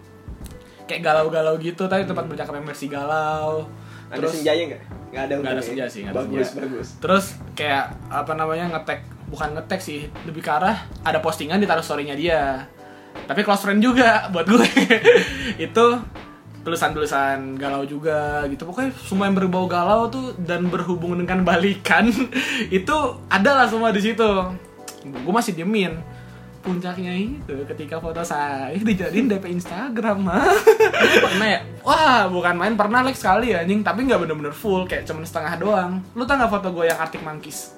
kayak 0.85 1.03
galau-galau 1.03 1.57
gitu 1.57 1.83
tapi 1.83 2.05
tempat 2.05 2.23
bercakap 2.25 2.53
yang 2.53 2.63
versi 2.63 2.87
galau 2.87 3.67
Ada 4.05 4.21
senjanya 4.25 4.63
enggak? 4.69 4.81
Enggak 5.09 5.23
ada 5.23 5.33
nggak 5.35 5.51
ada 5.51 5.63
senja 5.63 5.85
sih 5.85 5.99
nggak 6.01 6.13
ada 6.13 6.19
Bagus, 6.21 6.47
senja. 6.47 6.61
bagus. 6.61 6.87
terus 6.97 7.25
kayak 7.53 7.85
apa 8.07 8.31
namanya 8.31 8.69
ngetek 8.69 9.01
bukan 9.25 9.49
ngetek 9.51 9.79
sih 9.79 9.99
lebih 10.23 10.39
ke 10.39 10.51
arah 10.53 10.77
ada 11.01 11.19
postingan 11.19 11.57
ditaruh 11.57 11.81
storynya 11.81 12.13
dia 12.13 12.69
tapi 13.25 13.41
close 13.41 13.61
friend 13.61 13.79
juga 13.79 14.29
buat 14.29 14.45
gue 14.45 14.65
itu 15.65 15.85
tulisan-tulisan 16.61 17.55
galau 17.55 17.85
juga 17.85 18.41
gitu 18.47 18.65
pokoknya 18.65 18.89
semua 18.97 19.29
yang 19.29 19.37
berbau 19.37 19.65
galau 19.65 20.09
tuh 20.09 20.33
dan 20.39 20.65
berhubungan 20.65 21.21
dengan 21.21 21.41
balikan 21.41 22.09
itu 22.73 22.95
ada 23.27 23.51
lah 23.55 23.67
semua 23.67 23.89
di 23.89 24.01
situ 24.01 24.29
gue 25.03 25.33
masih 25.33 25.53
diemin 25.53 25.93
puncaknya 26.61 27.13
itu 27.13 27.53
ketika 27.69 28.01
foto 28.01 28.25
saya 28.25 28.73
dijadiin 28.73 29.29
DP 29.29 29.53
Instagram 29.53 30.25
mah 30.25 30.49
Pernah 31.15 31.47
ya? 31.47 31.59
Wah, 31.85 32.25
bukan 32.25 32.57
main 32.57 32.73
pernah 32.73 33.05
like 33.05 33.13
sekali 33.13 33.53
anjing, 33.53 33.85
tapi 33.85 34.01
nggak 34.01 34.17
bener-bener 34.17 34.49
full, 34.49 34.83
kayak 34.83 35.05
cuman 35.05 35.21
setengah 35.21 35.53
doang. 35.55 35.91
Lu 36.11 36.25
tau 36.25 36.35
nggak 36.35 36.49
foto 36.49 36.73
gue 36.73 36.89
yang 36.89 36.97
Arctic 36.97 37.21
Monkeys? 37.21 37.77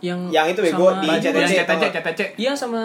Yang 0.00 0.32
Yang 0.32 0.46
itu 0.48 0.60
bego 0.64 0.86
sama- 0.88 1.00
di 1.00 1.08
CTC, 1.14 1.52
CTC? 1.54 1.82
CTC. 1.92 2.20
Iya 2.36 2.52
sama 2.56 2.80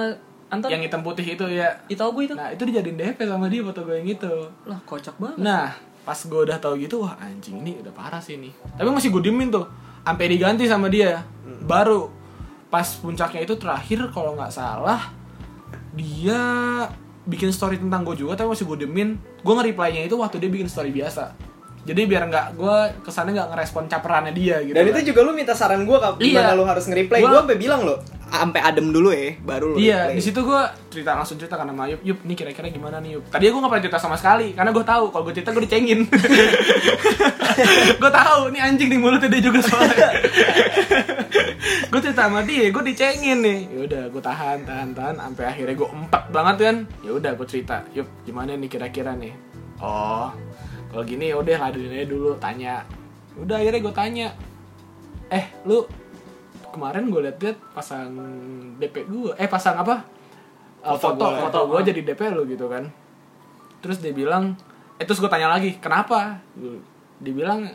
Anton. 0.49 0.69
Yang 0.73 0.89
hitam 0.89 1.01
putih 1.05 1.25
itu 1.25 1.45
ya. 1.49 1.77
Itu 1.85 2.01
gue 2.09 2.23
itu. 2.25 2.33
Nah, 2.33 2.49
itu 2.49 2.63
dijadiin 2.65 2.97
DP 2.97 3.19
sama 3.29 3.45
dia 3.49 3.61
foto 3.61 3.85
gue 3.85 3.95
yang 4.01 4.09
itu. 4.09 4.33
Lah 4.65 4.81
kocak 4.85 5.15
banget. 5.21 5.37
Nah, 5.39 5.73
pas 6.01 6.17
gue 6.17 6.41
udah 6.41 6.57
tahu 6.57 6.81
gitu, 6.81 7.05
wah 7.05 7.13
anjing 7.21 7.61
ini 7.61 7.77
udah 7.79 7.93
parah 7.93 8.17
sih 8.17 8.35
ini. 8.35 8.49
Tapi 8.77 8.89
masih 8.89 9.13
gue 9.13 9.29
diemin 9.29 9.53
tuh, 9.53 9.69
sampai 10.01 10.25
diganti 10.25 10.65
sama 10.65 10.89
dia. 10.89 11.21
Baru 11.63 12.09
pas 12.69 12.85
puncaknya 13.01 13.41
itu 13.45 13.57
terakhir 13.57 14.13
kalau 14.13 14.37
nggak 14.37 14.53
salah 14.53 15.09
dia 15.97 16.41
bikin 17.25 17.49
story 17.49 17.81
tentang 17.81 18.05
gue 18.05 18.13
juga 18.13 18.37
tapi 18.37 18.53
masih 18.53 18.65
gue 18.69 18.85
diemin 18.85 19.17
gue 19.17 19.53
nge-reply-nya 19.53 20.05
itu 20.05 20.13
waktu 20.13 20.37
dia 20.37 20.49
bikin 20.53 20.69
story 20.69 20.93
biasa 20.93 21.33
jadi 21.89 22.01
biar 22.05 22.23
nggak 22.27 22.45
gue 22.53 22.77
kesannya 23.01 23.33
nggak 23.33 23.49
ngerespon 23.49 23.83
caperannya 23.85 24.29
dia 24.31 24.61
gitu 24.61 24.77
Dan 24.77 24.85
kan. 24.85 24.93
itu 24.93 25.09
juga 25.09 25.19
lu 25.25 25.31
minta 25.33 25.51
saran 25.51 25.81
gue 25.81 25.97
kap 25.97 26.15
Iya. 26.15 26.29
gimana 26.37 26.51
lu 26.53 26.63
harus 26.63 26.85
nge-reply. 26.85 27.19
Gue 27.19 27.33
sampai 27.35 27.57
bilang 27.57 27.81
lo, 27.81 27.95
sampai 28.25 28.61
adem 28.61 28.87
dulu 28.89 29.09
ya, 29.09 29.33
baru 29.39 29.65
lu 29.73 29.75
Iya, 29.75 29.99
di 30.11 30.21
situ 30.21 30.39
gue 30.39 30.61
cerita 30.87 31.13
langsung 31.13 31.35
cerita 31.35 31.55
karena 31.55 31.71
sama 31.71 31.85
Yup, 31.87 32.01
Yup, 32.03 32.19
ini 32.23 32.33
kira-kira 32.33 32.69
gimana 32.69 32.97
nih 32.97 33.17
Yup. 33.17 33.23
Tadi 33.27 33.43
gue 33.43 33.57
gak 33.57 33.67
pernah 33.67 33.83
cerita 33.83 33.97
sama 33.97 34.15
sekali, 34.15 34.53
karena 34.53 34.69
gue 34.69 34.85
tahu 34.85 35.05
kalau 35.09 35.23
gue 35.23 35.33
cerita 35.33 35.49
gue 35.49 35.63
dicengin. 35.63 35.99
gue 38.01 38.11
tahu, 38.11 38.39
ini 38.49 38.59
anjing 38.59 38.89
di 38.89 38.97
mulutnya 38.97 39.27
dia 39.27 39.41
juga 39.41 39.59
soalnya. 39.59 40.09
gue 41.89 41.99
cerita 41.99 42.21
sama 42.23 42.41
dia, 42.43 42.69
gue 42.69 42.83
dicengin 42.85 43.39
nih. 43.39 43.59
Ya 43.67 43.79
udah, 43.83 44.03
gue 44.07 44.21
tahan, 44.21 44.57
tahan, 44.63 44.89
tahan, 44.93 45.15
sampai 45.17 45.45
akhirnya 45.47 45.75
gue 45.75 45.89
empat 45.89 46.23
banget 46.29 46.55
kan. 46.59 46.75
Ya 47.01 47.11
udah, 47.11 47.31
gue 47.33 47.47
cerita, 47.47 47.81
Yup, 47.91 48.07
gimana 48.23 48.53
nih 48.53 48.69
kira-kira 48.69 49.13
nih? 49.15 49.33
Oh, 49.79 50.27
kalau 50.89 51.03
gini 51.05 51.29
ya 51.29 51.35
udah 51.37 51.55
ladenin 51.61 51.93
aja 51.93 52.07
dulu, 52.09 52.33
tanya. 52.37 52.81
Udah 53.37 53.61
akhirnya 53.61 53.79
gue 53.79 53.93
tanya, 53.93 54.27
eh 55.29 55.45
lu 55.63 55.85
kemarin 56.69 57.09
gue 57.09 57.21
liat-liat 57.23 57.57
pasang 57.73 58.09
DP 58.77 59.05
gue 59.05 59.31
eh 59.37 59.45
pasang 59.45 59.77
apa? 59.77 60.01
Uh, 60.79 60.95
Foto 60.95 61.19
foto 61.19 61.25
gua. 61.27 61.39
foto 61.47 61.59
gue 61.69 61.79
jadi 61.93 62.01
DP 62.03 62.21
lu 62.33 62.43
gitu 62.45 62.65
kan. 62.65 62.89
Terus 63.79 64.01
dia 64.01 64.11
bilang 64.11 64.57
eh 64.97 65.05
terus 65.05 65.17
gue 65.17 65.29
tanya 65.29 65.49
lagi 65.49 65.77
kenapa? 65.77 66.41
Dia 67.19 67.33
bilang 67.33 67.69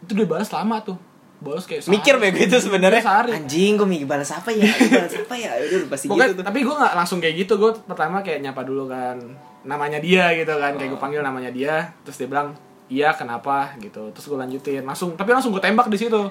itu 0.00 0.12
dia 0.12 0.26
balas 0.26 0.48
lama 0.50 0.80
tuh. 0.80 0.98
Bolos 1.42 1.66
kayak 1.66 1.90
mikir 1.90 2.14
sehari. 2.14 2.30
bego 2.30 2.40
itu 2.46 2.58
sebenarnya. 2.62 3.02
Sehari. 3.02 3.30
anjing 3.34 3.74
gue 3.74 3.88
mikir 3.88 4.06
balas 4.06 4.30
apa 4.30 4.54
ya? 4.54 4.62
Balas 4.62 5.14
apa 5.18 5.34
ya? 5.34 5.50
Udah 5.58 5.76
udah 5.82 5.88
pasti 5.90 6.06
Pokoknya, 6.06 6.26
gitu 6.30 6.38
tuh. 6.38 6.44
tapi 6.46 6.58
gue 6.62 6.74
nggak 6.78 6.94
langsung 6.94 7.18
kayak 7.18 7.34
gitu 7.42 7.54
gue 7.58 7.70
pertama 7.82 8.16
kayak 8.22 8.38
nyapa 8.40 8.62
dulu 8.62 8.86
kan 8.86 9.18
namanya 9.62 9.98
dia 9.98 10.34
gitu 10.34 10.52
kan 10.54 10.74
kayak 10.74 10.90
gue 10.90 11.00
panggil 11.00 11.22
namanya 11.22 11.50
dia 11.50 11.94
terus 12.02 12.18
dia 12.18 12.26
bilang 12.26 12.54
iya 12.86 13.08
kenapa? 13.16 13.72
gitu. 13.80 14.12
Terus 14.12 14.26
gue 14.26 14.36
lanjutin 14.36 14.84
langsung 14.84 15.16
tapi 15.16 15.32
langsung 15.32 15.48
gue 15.50 15.62
tembak 15.62 15.88
di 15.88 15.96
situ. 15.96 16.28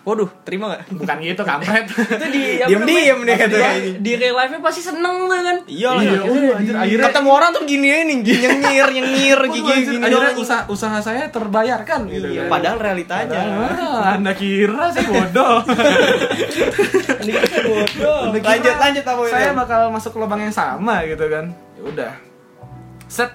Waduh 0.00 0.32
terima 0.48 0.72
gak 0.72 0.96
bukan 0.96 1.16
gitu 1.20 1.44
kampret. 1.44 1.84
Itu 2.16 2.24
di 2.32 2.56
diem 2.56 2.72
namanya? 2.72 3.20
nih 3.20 3.36
katanya 3.36 3.70
di 4.00 4.12
real 4.16 4.32
life 4.32 4.48
nya 4.48 4.58
pasti 4.58 4.80
seneng 4.80 5.28
tuh 5.28 5.36
kan? 5.38 5.56
Iya 5.68 5.88
lah 5.92 6.02
iya 6.02 6.20
anjir 6.56 6.72
akhirnya 6.72 7.06
ketemu 7.12 7.30
orang 7.30 7.50
tuh 7.52 7.62
gini 7.68 7.88
nih 8.08 8.16
nyengir 8.24 8.88
nyengir 8.90 9.38
gigi 9.52 9.72
gini 9.86 10.00
akhirnya 10.00 10.32
usaha 10.40 10.62
usaha 10.72 10.98
saya 10.98 11.28
terbayarkan 11.28 12.08
gitu 12.08 12.32
Iya, 12.32 12.48
kan. 12.48 12.50
padahal 12.58 12.78
realitanya 12.80 13.40
Ah, 13.76 14.16
anda 14.16 14.32
kira 14.32 14.88
sih 14.88 15.04
bodoh. 15.04 15.68
Bodoh. 17.20 18.20
Anda 18.32 18.38
kira 18.40 18.50
lanjut 18.56 18.76
lanjut 18.80 19.04
apa 19.04 19.22
saya 19.28 19.50
bakal 19.52 19.80
masuk 19.92 20.10
ke 20.16 20.18
lubang 20.18 20.40
yang 20.40 20.54
sama 20.56 21.04
gitu 21.04 21.28
kan. 21.28 21.52
Ya 21.76 21.82
udah 21.84 22.12
set. 23.10 23.34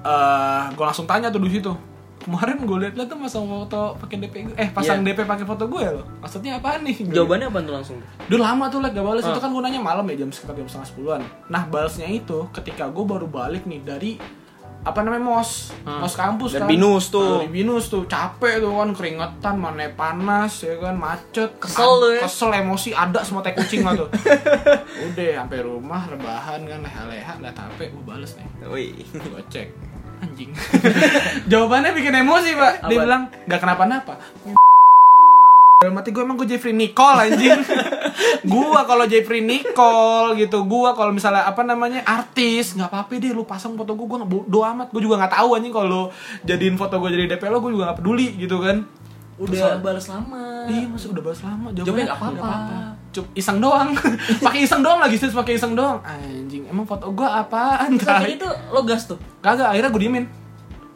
Eh 0.00 0.64
gue 0.70 0.84
langsung 0.84 1.04
tanya 1.04 1.28
tuh 1.28 1.40
di 1.40 1.50
situ. 1.50 1.74
Kemarin 2.20 2.56
gue 2.58 2.78
liat-liat 2.78 3.04
tuh 3.04 3.20
masang 3.20 3.44
foto 3.44 3.92
pakai 3.98 4.16
DP 4.16 4.34
gue 4.42 4.54
eh 4.56 4.72
pasang 4.72 5.00
Iya. 5.00 5.12
DP 5.12 5.28
pakai 5.28 5.44
foto 5.44 5.66
gue 5.66 5.84
loh. 5.84 6.06
Maksudnya 6.18 6.56
apa 6.56 6.78
nih? 6.78 7.04
Jawabannya 7.06 7.52
apa 7.52 7.58
tuh 7.60 7.74
langsung? 7.74 7.98
Dulu 8.24 8.40
lama 8.40 8.64
tuh 8.68 8.80
like 8.80 8.92
gak 8.92 9.04
balas 9.04 9.22
Ah. 9.22 9.30
itu 9.30 9.40
kan 9.40 9.50
gue 9.50 9.60
nanya 9.60 9.80
malam 9.82 10.04
ya 10.06 10.16
jam 10.16 10.30
sekitar 10.30 10.54
jam 10.54 10.64
setengah 10.64 10.88
sepuluhan. 10.88 11.20
Nah 11.46 11.62
balasnya 11.66 12.06
itu 12.06 12.48
ketika 12.50 12.88
gue 12.88 13.04
baru 13.04 13.28
balik 13.28 13.66
nih 13.66 13.80
dari 13.82 14.12
apa 14.84 15.00
namanya 15.00 15.24
mos. 15.24 15.72
Ah. 15.88 16.04
mos 16.04 16.12
kampus 16.12 16.60
Dan 16.60 16.64
kan. 16.64 16.68
binus 16.68 17.08
tuh. 17.08 17.40
dari 17.40 17.48
binus 17.48 17.88
tuh. 17.88 18.04
Capek 18.04 18.60
tuh 18.60 18.72
kan 18.76 18.90
keringetan 18.92 19.56
mana 19.56 19.88
panas 19.96 20.60
ya 20.60 20.76
kan 20.76 20.94
macet. 20.94 21.56
Kesel 21.56 21.90
lu 21.98 22.08
ya. 22.12 22.28
kesel 22.28 22.52
emosi 22.52 22.92
ada 22.92 23.24
semua 23.24 23.40
tai 23.40 23.56
kucing 23.56 23.80
lah 23.80 23.96
tuh. 23.96 24.08
Udah 25.08 25.28
sampai 25.40 25.58
rumah 25.64 26.04
rebahan 26.04 26.60
kan 26.68 26.78
leha-leha 26.84 27.32
liat 27.40 27.56
HP 27.56 27.96
gue 27.96 28.04
bales 28.04 28.36
nih. 28.36 28.46
Wih. 28.68 28.92
gue 29.08 29.42
cek. 29.48 29.68
Anjing. 30.20 30.52
Jawabannya 31.50 31.90
bikin 31.96 32.14
emosi 32.20 32.52
pak. 32.52 32.74
Dia 32.92 32.98
bilang 33.00 33.32
nggak 33.48 33.60
kenapa-napa. 33.60 34.14
Dalam 35.80 36.00
hati 36.00 36.16
gue 36.16 36.22
emang 36.24 36.40
gue 36.40 36.48
Jeffrey 36.48 36.72
Nicole 36.72 37.28
anjing 37.28 37.60
gua 38.46 38.86
kalau 38.86 39.04
Jeffrey 39.06 39.42
Nicole 39.42 40.38
gitu 40.38 40.64
gua 40.64 40.94
kalau 40.94 41.10
misalnya 41.10 41.46
apa 41.46 41.62
namanya 41.66 42.02
artis 42.06 42.74
nggak 42.74 42.90
apa-apa 42.90 43.12
deh 43.18 43.32
lu 43.34 43.42
pasang 43.46 43.74
foto 43.74 43.94
gue 43.94 44.06
gue 44.06 44.18
nggak 44.22 44.30
bodo 44.30 44.60
amat. 44.62 44.88
Gue 44.90 45.02
juga 45.02 45.20
nggak 45.20 45.34
tahu 45.34 45.48
anjing 45.58 45.72
kalau 45.74 45.88
lu 45.88 46.02
jadiin 46.46 46.76
foto 46.78 46.98
gue 47.02 47.10
jadi 47.10 47.24
DP 47.36 47.42
lo 47.50 47.58
gue 47.60 47.72
juga 47.74 47.84
nggak 47.90 47.98
peduli 47.98 48.28
gitu 48.38 48.62
kan. 48.62 48.86
Udah 49.34 49.82
balas 49.82 50.06
lama 50.06 50.62
Iya 50.70 50.86
masa 50.86 51.10
udah 51.10 51.22
bahas 51.26 51.40
lama 51.42 51.66
Jawabnya 51.74 52.04
nggak 52.14 52.20
apa-apa. 52.22 52.54
Cup 53.14 53.26
iseng 53.34 53.58
doang. 53.58 53.90
Pakai 54.46 54.60
iseng 54.66 54.82
doang 54.82 54.98
lagi 55.02 55.16
sih 55.18 55.30
pakai 55.30 55.54
iseng 55.58 55.74
doang. 55.74 55.98
Anjing 56.02 56.66
emang 56.70 56.86
foto 56.86 57.10
gua 57.14 57.42
apaan 57.42 57.98
tai? 57.98 58.26
kayak 58.26 58.30
gitu 58.38 58.48
lo 58.70 58.80
gas 58.86 59.06
tuh? 59.06 59.18
Kagak, 59.42 59.70
akhirnya 59.70 59.90
gue 59.90 60.02
diemin. 60.02 60.24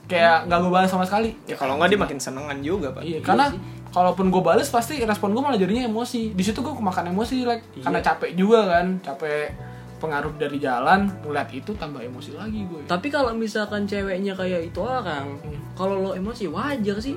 Kayak 0.09 0.49
gak 0.49 0.59
gue 0.65 0.71
balas 0.73 0.89
sama 0.89 1.05
sekali. 1.05 1.37
Ya 1.45 1.55
kalau 1.55 1.77
nggak 1.77 1.95
dia 1.95 2.01
makin 2.01 2.19
senengan 2.19 2.59
juga 2.65 2.91
pak. 2.97 3.03
Iya, 3.05 3.19
karena 3.21 3.53
kalaupun 3.89 4.29
gue 4.29 4.43
balas 4.45 4.69
pasti 4.69 5.01
respon 5.01 5.33
gue 5.33 5.43
malah 5.43 5.57
jadinya 5.57 5.89
emosi. 5.89 6.37
Di 6.37 6.43
situ 6.45 6.61
gue 6.61 6.75
kemakan 6.77 7.13
emosi 7.13 7.49
like 7.49 7.65
Karena 7.81 7.99
capek 8.05 8.37
juga 8.37 8.69
kan 8.69 9.01
Capek 9.01 9.51
pengaruh 9.99 10.31
dari 10.39 10.63
jalan 10.63 11.11
Ngeliat 11.27 11.51
itu 11.51 11.75
tambah 11.75 11.99
emosi 11.99 12.39
lagi 12.39 12.63
gue 12.63 12.87
tapi 12.87 13.11
kalau 13.11 13.35
misalkan 13.35 13.83
ceweknya 13.83 14.37
kayak 14.39 14.71
itu 14.71 14.79
orang 14.79 15.35
kalau 15.75 15.99
lo 15.99 16.11
emosi 16.15 16.47
wajar 16.51 16.99
sih. 16.99 17.15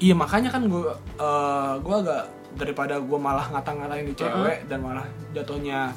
Iya 0.00 0.16
makanya 0.16 0.48
kan 0.48 0.64
gue 0.64 0.80
eh 1.20 1.72
gue 1.76 1.96
agak 2.00 2.24
daripada 2.56 2.96
gue 2.98 3.18
malah 3.20 3.46
ngata-ngatain 3.52 4.08
di 4.08 4.14
cewek 4.16 4.64
dan 4.66 4.80
malah 4.80 5.04
jatuhnya 5.30 5.92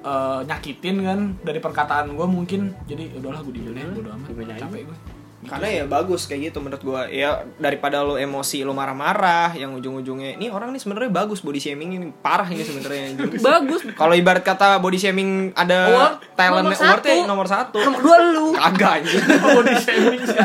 eh, 0.00 0.40
nyakitin 0.46 0.96
kan 1.02 1.18
dari 1.42 1.60
perkataan 1.60 2.14
gue 2.14 2.26
mungkin 2.30 2.72
jadi 2.86 3.10
udahlah 3.18 3.42
gue 3.44 3.52
diemin 3.58 3.84
aja 3.84 3.90
bodo 3.92 4.10
amat 4.16 4.26
Diemin 4.32 4.48
aja. 4.54 4.60
capek 4.64 4.82
gue 4.88 4.98
karena 5.40 5.68
ya 5.72 5.84
bagus 5.84 6.24
kayak 6.24 6.40
gitu 6.46 6.58
menurut 6.58 6.80
gua. 6.80 7.02
Ya 7.06 7.42
daripada 7.56 8.00
lo 8.00 8.14
emosi 8.14 8.60
lo 8.60 8.70
marah-marah 8.70 9.52
yang 9.52 9.72
ujung-ujungnya 9.72 10.36
ini 10.36 10.46
orang 10.46 10.68
nih 10.68 10.78
sebenarnya 10.78 11.08
bagus 11.08 11.40
body 11.40 11.56
shaming 11.58 11.90
ini 11.92 12.06
parah 12.14 12.44
ini 12.44 12.60
sebenarnya 12.60 13.16
bagus. 13.42 13.80
Kalau 13.90 14.12
ibarat 14.12 14.40
kata 14.40 14.76
body 14.76 14.96
shaming 14.96 15.30
ada 15.52 15.78
Award 15.86 16.14
talent 16.34 16.64
nomor 16.66 16.76
awardnya 16.76 17.14
satu. 17.14 17.24
nomor 17.26 17.46
satu. 17.46 17.78
Nomor 17.80 18.00
dua 18.00 18.16
lu. 18.28 18.46
Kagak 18.60 19.00
body 19.56 19.74
shaming 19.76 20.22
sih 20.22 20.38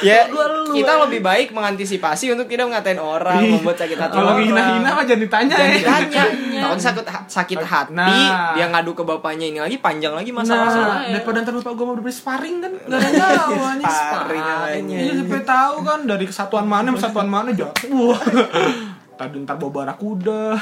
ya 0.00 0.26
lu, 0.26 0.72
kita 0.72 0.88
anjing. 0.88 1.02
lebih 1.06 1.20
baik 1.20 1.48
mengantisipasi 1.50 2.30
untuk 2.30 2.46
tidak 2.46 2.68
ngatain 2.68 2.98
orang 2.98 3.38
Iya. 3.38 3.50
membuat 3.52 3.76
sakit 3.76 3.96
hati 3.96 4.14
kalau 4.14 4.34
hina-hina 4.36 4.90
mah 4.90 5.04
jangan 5.04 5.22
ditanya 5.22 5.50
jangan 5.52 5.68
ya. 5.68 5.78
ditanya. 5.78 6.22
Takut 6.58 6.80
sakit 6.80 7.04
sakit 7.28 7.58
hati 7.60 7.94
Nah. 7.94 8.52
dia 8.52 8.66
ngadu 8.66 8.92
ke 8.92 9.02
bapaknya 9.02 9.46
ini 9.46 9.58
lagi 9.58 9.78
panjang 9.78 10.10
lagi 10.10 10.30
Nah, 10.30 10.42
masalah 10.42 10.98
daripada 11.04 11.40
ntar 11.40 11.52
lupa 11.52 11.70
gue 11.70 11.84
mau 11.84 11.94
beri 11.94 12.10
sparring 12.10 12.56
kan 12.58 12.72
Gak 12.78 12.98
ada 12.98 13.26
yang 13.30 13.78
namanya. 14.16 14.96
Iya 14.98 15.12
sampai 15.20 15.42
tahu 15.44 15.76
kan 15.84 16.00
dari 16.08 16.24
kesatuan 16.26 16.66
mana 16.66 16.88
kesatuan 16.96 17.28
mana 17.28 17.50
jatuh 17.52 18.16
Tadi 19.18 19.42
ntar 19.42 19.58
bawa 19.58 19.82
barakuda 19.82 20.54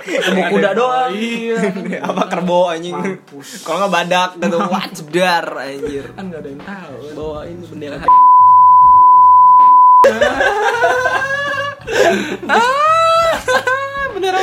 Ketemu 0.00 0.42
kuda 0.48 0.70
doang. 0.72 1.12
Iya 1.12 1.60
apa 2.08 2.22
kerbau 2.32 2.72
anjing? 2.72 2.96
Kalau 3.60 3.84
nggak 3.84 3.92
badak 3.92 4.30
gitu. 4.40 4.56
Wah 4.56 4.86
jedar 4.88 5.46
anjir. 5.52 6.04
Kan 6.16 6.32
gak 6.32 6.40
ada 6.40 6.48
yang 6.48 6.62
tahu 6.64 6.94
kan. 7.04 7.14
bawain 7.14 7.58
bendera 7.68 7.96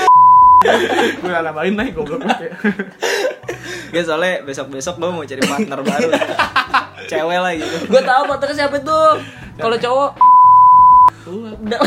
Gue 1.22 1.30
nambahin 1.30 1.76
lah 1.78 1.86
goblok 1.94 2.24
banget 2.24 2.56
ya 3.96 4.02
soalnya 4.04 4.44
besok-besok 4.44 4.96
gue 5.00 5.10
mau 5.10 5.24
cari 5.24 5.42
partner 5.46 5.80
baru. 5.80 6.10
Cewek 7.06 7.40
lah 7.40 7.54
gitu. 7.56 7.76
Gue 7.88 8.02
tahu 8.04 8.22
partnernya 8.28 8.56
siapa 8.66 8.78
tuh 8.84 9.20
kalau 9.56 9.78
cowok. 9.80 10.12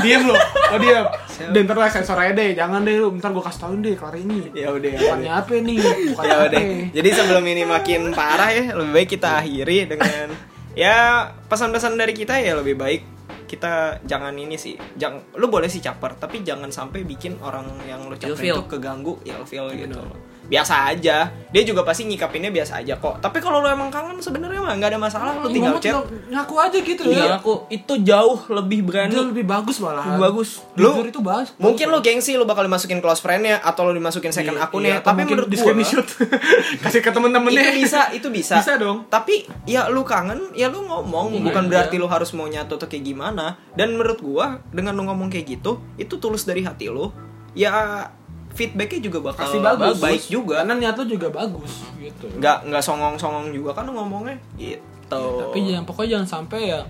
Diem 0.03 0.23
lu. 0.27 0.35
Oh 0.75 0.79
diem 0.83 1.07
Dan 1.55 1.63
ntar 1.71 1.79
lah 1.79 1.87
sensor 1.87 2.19
aja 2.19 2.35
deh. 2.35 2.59
Jangan 2.59 2.83
deh 2.83 2.99
lu. 2.99 3.15
Ntar 3.15 3.31
gue 3.31 3.45
kasih 3.45 3.61
tauin 3.63 3.79
deh 3.85 3.95
Kelar 3.95 4.19
ini. 4.19 4.51
Ya 4.51 4.75
udah. 4.75 4.91
Ya 4.91 4.99
Bukannya 4.99 5.31
apa 5.31 5.53
nih? 5.63 5.79
Bukan 5.79 6.25
Ya 6.27 6.37
udah. 6.43 6.63
Jadi 6.91 7.09
sebelum 7.15 7.45
ini 7.47 7.63
makin 7.63 8.11
parah 8.11 8.51
ya 8.51 8.75
Lebih 8.75 8.93
baik 8.99 9.09
kita 9.15 9.39
akhiri 9.39 9.87
dengan 9.87 10.35
Ya 10.75 11.31
pesan-pesan 11.47 11.95
dari 11.95 12.15
kita 12.19 12.39
ya 12.39 12.59
lebih 12.59 12.75
baik 12.79 13.18
kita 13.49 14.05
jangan 14.05 14.37
ini 14.37 14.55
sih 14.55 14.77
jangan 14.95 15.25
lu 15.35 15.49
boleh 15.49 15.67
sih 15.67 15.81
caper 15.81 16.15
tapi 16.15 16.45
jangan 16.45 16.69
sampai 16.69 17.03
bikin 17.03 17.41
orang 17.41 17.65
yang 17.89 18.05
lu 18.05 18.15
caper 18.15 18.37
itu 18.39 18.63
keganggu 18.69 19.17
ilfeel 19.25 19.73
gitu. 19.73 19.97
loh 19.97 20.29
biasa 20.49 20.89
aja. 20.89 21.29
Dia 21.53 21.63
juga 21.63 21.85
pasti 21.85 22.09
nyikapinnya 22.09 22.49
biasa 22.49 22.81
aja 22.81 22.97
kok. 22.97 23.21
Tapi 23.21 23.37
kalau 23.37 23.61
lu 23.61 23.69
emang 23.69 23.93
kangen 23.93 24.17
sebenarnya 24.17 24.65
mah 24.65 24.73
nggak 24.81 24.97
ada 24.97 25.01
masalah 25.01 25.33
lu 25.37 25.53
tinggal 25.53 25.77
Ngomong 25.77 25.85
chat. 25.85 25.93
tinggal 25.93 26.05
Ngaku 26.29 26.55
aja 26.57 26.79
gitu 26.81 27.03
Iya, 27.05 27.21
ya. 27.21 27.31
Aku 27.37 27.53
itu 27.69 27.95
jauh 28.01 28.41
lebih 28.49 28.81
berani. 28.89 29.13
Itu 29.13 29.29
lebih 29.29 29.45
bagus 29.45 29.77
malah 29.77 30.09
lebih 30.09 30.25
bagus. 30.25 30.65
Lu- 30.81 30.89
Jujur 30.89 31.07
itu 31.07 31.21
bagus. 31.21 31.53
Mungkin 31.61 31.87
lu 31.93 32.01
gengsi 32.01 32.33
lu 32.41 32.49
bakal 32.49 32.65
dimasukin 32.65 33.05
close 33.05 33.21
friend-nya 33.21 33.61
atau 33.61 33.89
lu 33.89 33.93
dimasukin 33.93 34.33
second 34.33 34.57
Iya, 34.57 34.65
akunnya. 34.65 34.93
iya, 34.97 35.05
tapi 35.05 35.21
menurut 35.29 35.53
gua 35.53 35.61
screenshot. 35.61 36.07
Kasih 36.85 37.01
ke 37.05 37.11
temen-temennya. 37.13 37.63
Itu 37.69 37.73
bisa 37.85 38.01
itu 38.17 38.29
bisa. 38.33 38.57
Bisa 38.57 38.81
dong. 38.81 39.05
tapi 39.09 39.45
ya 39.69 39.93
lu 39.93 40.01
kangen 40.01 40.57
ya 40.57 40.73
lu 40.73 40.81
ngomong. 40.81 41.29
Iya, 41.29 41.45
bukan 41.45 41.65
iya. 41.65 41.71
berarti 41.71 41.95
lu 42.01 42.09
harus 42.09 42.33
mau 42.33 42.49
nyatu 42.49 42.81
atau 42.81 42.89
kayak 42.89 43.05
gimana 43.05 43.38
dan 43.79 43.95
menurut 43.95 44.19
gua 44.21 44.47
dengan 44.75 44.95
lu 44.99 45.07
ngomong 45.07 45.31
kayak 45.31 45.59
gitu 45.59 45.79
itu 45.95 46.15
tulus 46.19 46.43
dari 46.45 46.67
hati 46.67 46.91
lu. 46.91 47.15
Ya 47.55 48.07
feedbacknya 48.53 49.01
juga 49.03 49.19
bakal 49.31 49.45
pasti 49.47 49.59
bagus. 49.63 49.99
baik 50.03 50.23
juga. 50.27 50.57
Karena 50.67 50.75
niat 50.75 50.95
lu 50.99 51.05
juga 51.07 51.29
bagus 51.31 51.73
gitu. 52.03 52.27
Nggak 52.39 52.67
nggak 52.67 52.83
songong-songong 52.83 53.55
juga 53.55 53.71
kan 53.79 53.87
lu 53.87 53.95
ngomongnya? 53.95 54.39
Gitu. 54.59 54.83
Tapi 55.09 55.59
jangan 55.63 55.85
pokoknya 55.87 56.11
jangan 56.19 56.29
sampai 56.29 56.61
ya 56.75 56.81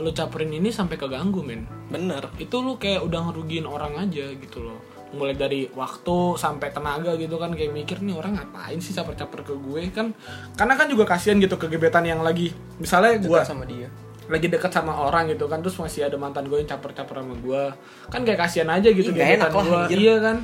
lu 0.00 0.10
caperin 0.10 0.50
ini 0.56 0.72
sampai 0.72 0.96
keganggu 0.96 1.44
men. 1.44 1.68
Bener. 1.92 2.32
Itu 2.40 2.64
lu 2.64 2.80
kayak 2.80 3.04
udah 3.04 3.28
ngerugiin 3.28 3.68
orang 3.68 4.00
aja 4.00 4.32
gitu 4.32 4.58
loh. 4.64 4.80
Mulai 5.12 5.36
dari 5.36 5.68
waktu 5.76 6.40
sampai 6.40 6.72
tenaga 6.72 7.12
gitu 7.20 7.36
kan 7.36 7.52
kayak 7.52 7.76
mikir 7.76 8.00
nih 8.00 8.16
orang 8.16 8.32
ngapain 8.40 8.80
sih 8.80 8.96
caper-caper 8.96 9.44
ke 9.44 9.54
gue? 9.60 9.82
Kan 9.92 10.16
karena 10.56 10.74
kan 10.80 10.88
juga 10.88 11.04
kasihan 11.04 11.36
gitu 11.36 11.60
ke 11.60 11.68
gebetan 11.68 12.08
yang 12.08 12.24
lagi. 12.24 12.56
Misalnya 12.80 13.20
gue 13.20 13.40
sama 13.44 13.68
dia 13.68 13.92
lagi 14.32 14.48
deket 14.48 14.72
sama 14.72 14.96
orang 14.96 15.28
gitu 15.28 15.44
kan 15.46 15.60
terus 15.60 15.76
masih 15.76 16.08
ada 16.08 16.16
mantan 16.16 16.48
gue 16.48 16.56
yang 16.56 16.66
caper-caper 16.66 17.20
sama 17.20 17.36
gue 17.36 17.62
kan 18.08 18.20
kayak 18.24 18.40
kasihan 18.40 18.72
aja 18.72 18.88
gitu 18.88 19.12
Ih, 19.12 19.36
enak 19.36 19.52
gue 19.52 19.80
iya 19.92 20.16
kan? 20.18 20.36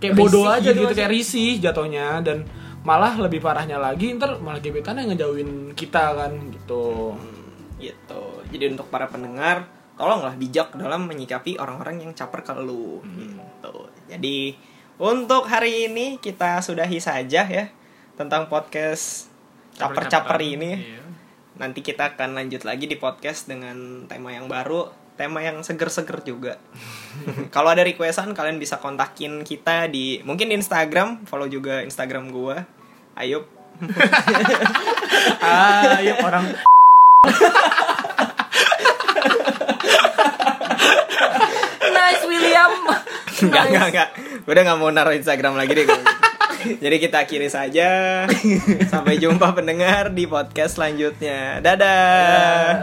Kayak 0.00 0.14
bodoh 0.16 0.48
aja 0.48 0.72
gitu 0.72 0.88
gitu 0.88 0.92
kayak 0.96 1.12
risih 1.12 1.60
jatuhnya 1.60 2.24
dan 2.24 2.48
malah 2.84 3.16
lebih 3.16 3.40
parahnya 3.40 3.80
lagi 3.80 4.12
ntar 4.16 4.36
malah 4.40 4.60
gebetan 4.60 5.00
yang 5.00 5.12
ngejauhin 5.12 5.72
kita 5.72 6.16
kan 6.16 6.32
gitu. 6.52 7.16
Gitu. 7.78 8.22
Jadi 8.52 8.64
untuk 8.72 8.88
para 8.88 9.08
pendengar 9.08 9.64
tolonglah 9.94 10.34
bijak 10.34 10.74
dalam 10.74 11.06
menyikapi 11.06 11.56
orang-orang 11.56 12.02
yang 12.02 12.12
caper 12.12 12.42
ke 12.42 12.52
lu 12.58 12.98
Hmm. 13.00 13.38
gitu. 13.38 13.74
Jadi 14.10 14.38
untuk 14.94 15.46
hari 15.46 15.88
ini 15.88 16.18
kita 16.18 16.60
sudahi 16.60 16.98
saja 16.98 17.46
ya 17.46 17.64
tentang 18.14 18.46
podcast 18.46 19.30
caper-caper 19.74 20.38
ini. 20.42 20.72
Iya. 20.76 21.02
Nanti 21.54 21.86
kita 21.86 22.14
akan 22.14 22.34
lanjut 22.34 22.66
lagi 22.66 22.90
di 22.90 22.98
podcast 22.98 23.46
dengan 23.46 24.06
tema 24.10 24.34
yang 24.34 24.50
baru 24.50 24.90
tema 25.14 25.38
yang 25.46 25.62
seger-seger 25.62 26.26
juga. 26.26 26.58
Kalau 27.54 27.70
ada 27.70 27.86
requestan 27.86 28.34
kalian 28.34 28.58
bisa 28.58 28.82
kontakin 28.82 29.46
kita 29.46 29.86
di 29.86 30.18
mungkin 30.26 30.50
di 30.50 30.58
Instagram, 30.58 31.22
follow 31.26 31.46
juga 31.46 31.86
Instagram 31.86 32.34
gua. 32.34 32.66
Ayub. 33.14 33.46
Ah, 35.44 35.98
ya 35.98 36.18
orang 36.22 36.46
nice 41.94 42.24
William 42.26 42.70
Enggak, 43.44 43.64
enggak, 43.70 43.86
enggak. 43.90 44.08
Udah 44.46 44.60
nggak 44.62 44.78
mau 44.78 44.90
naruh 44.94 45.14
Instagram 45.14 45.58
lagi 45.58 45.72
deh. 45.74 45.86
Jadi 46.64 46.96
kita 46.96 47.24
akhiri 47.28 47.48
saja. 47.52 47.88
Sampai 48.92 49.20
jumpa 49.20 49.52
pendengar 49.52 50.10
di 50.10 50.24
podcast 50.24 50.80
selanjutnya. 50.80 51.60
Dadah. 51.60 52.64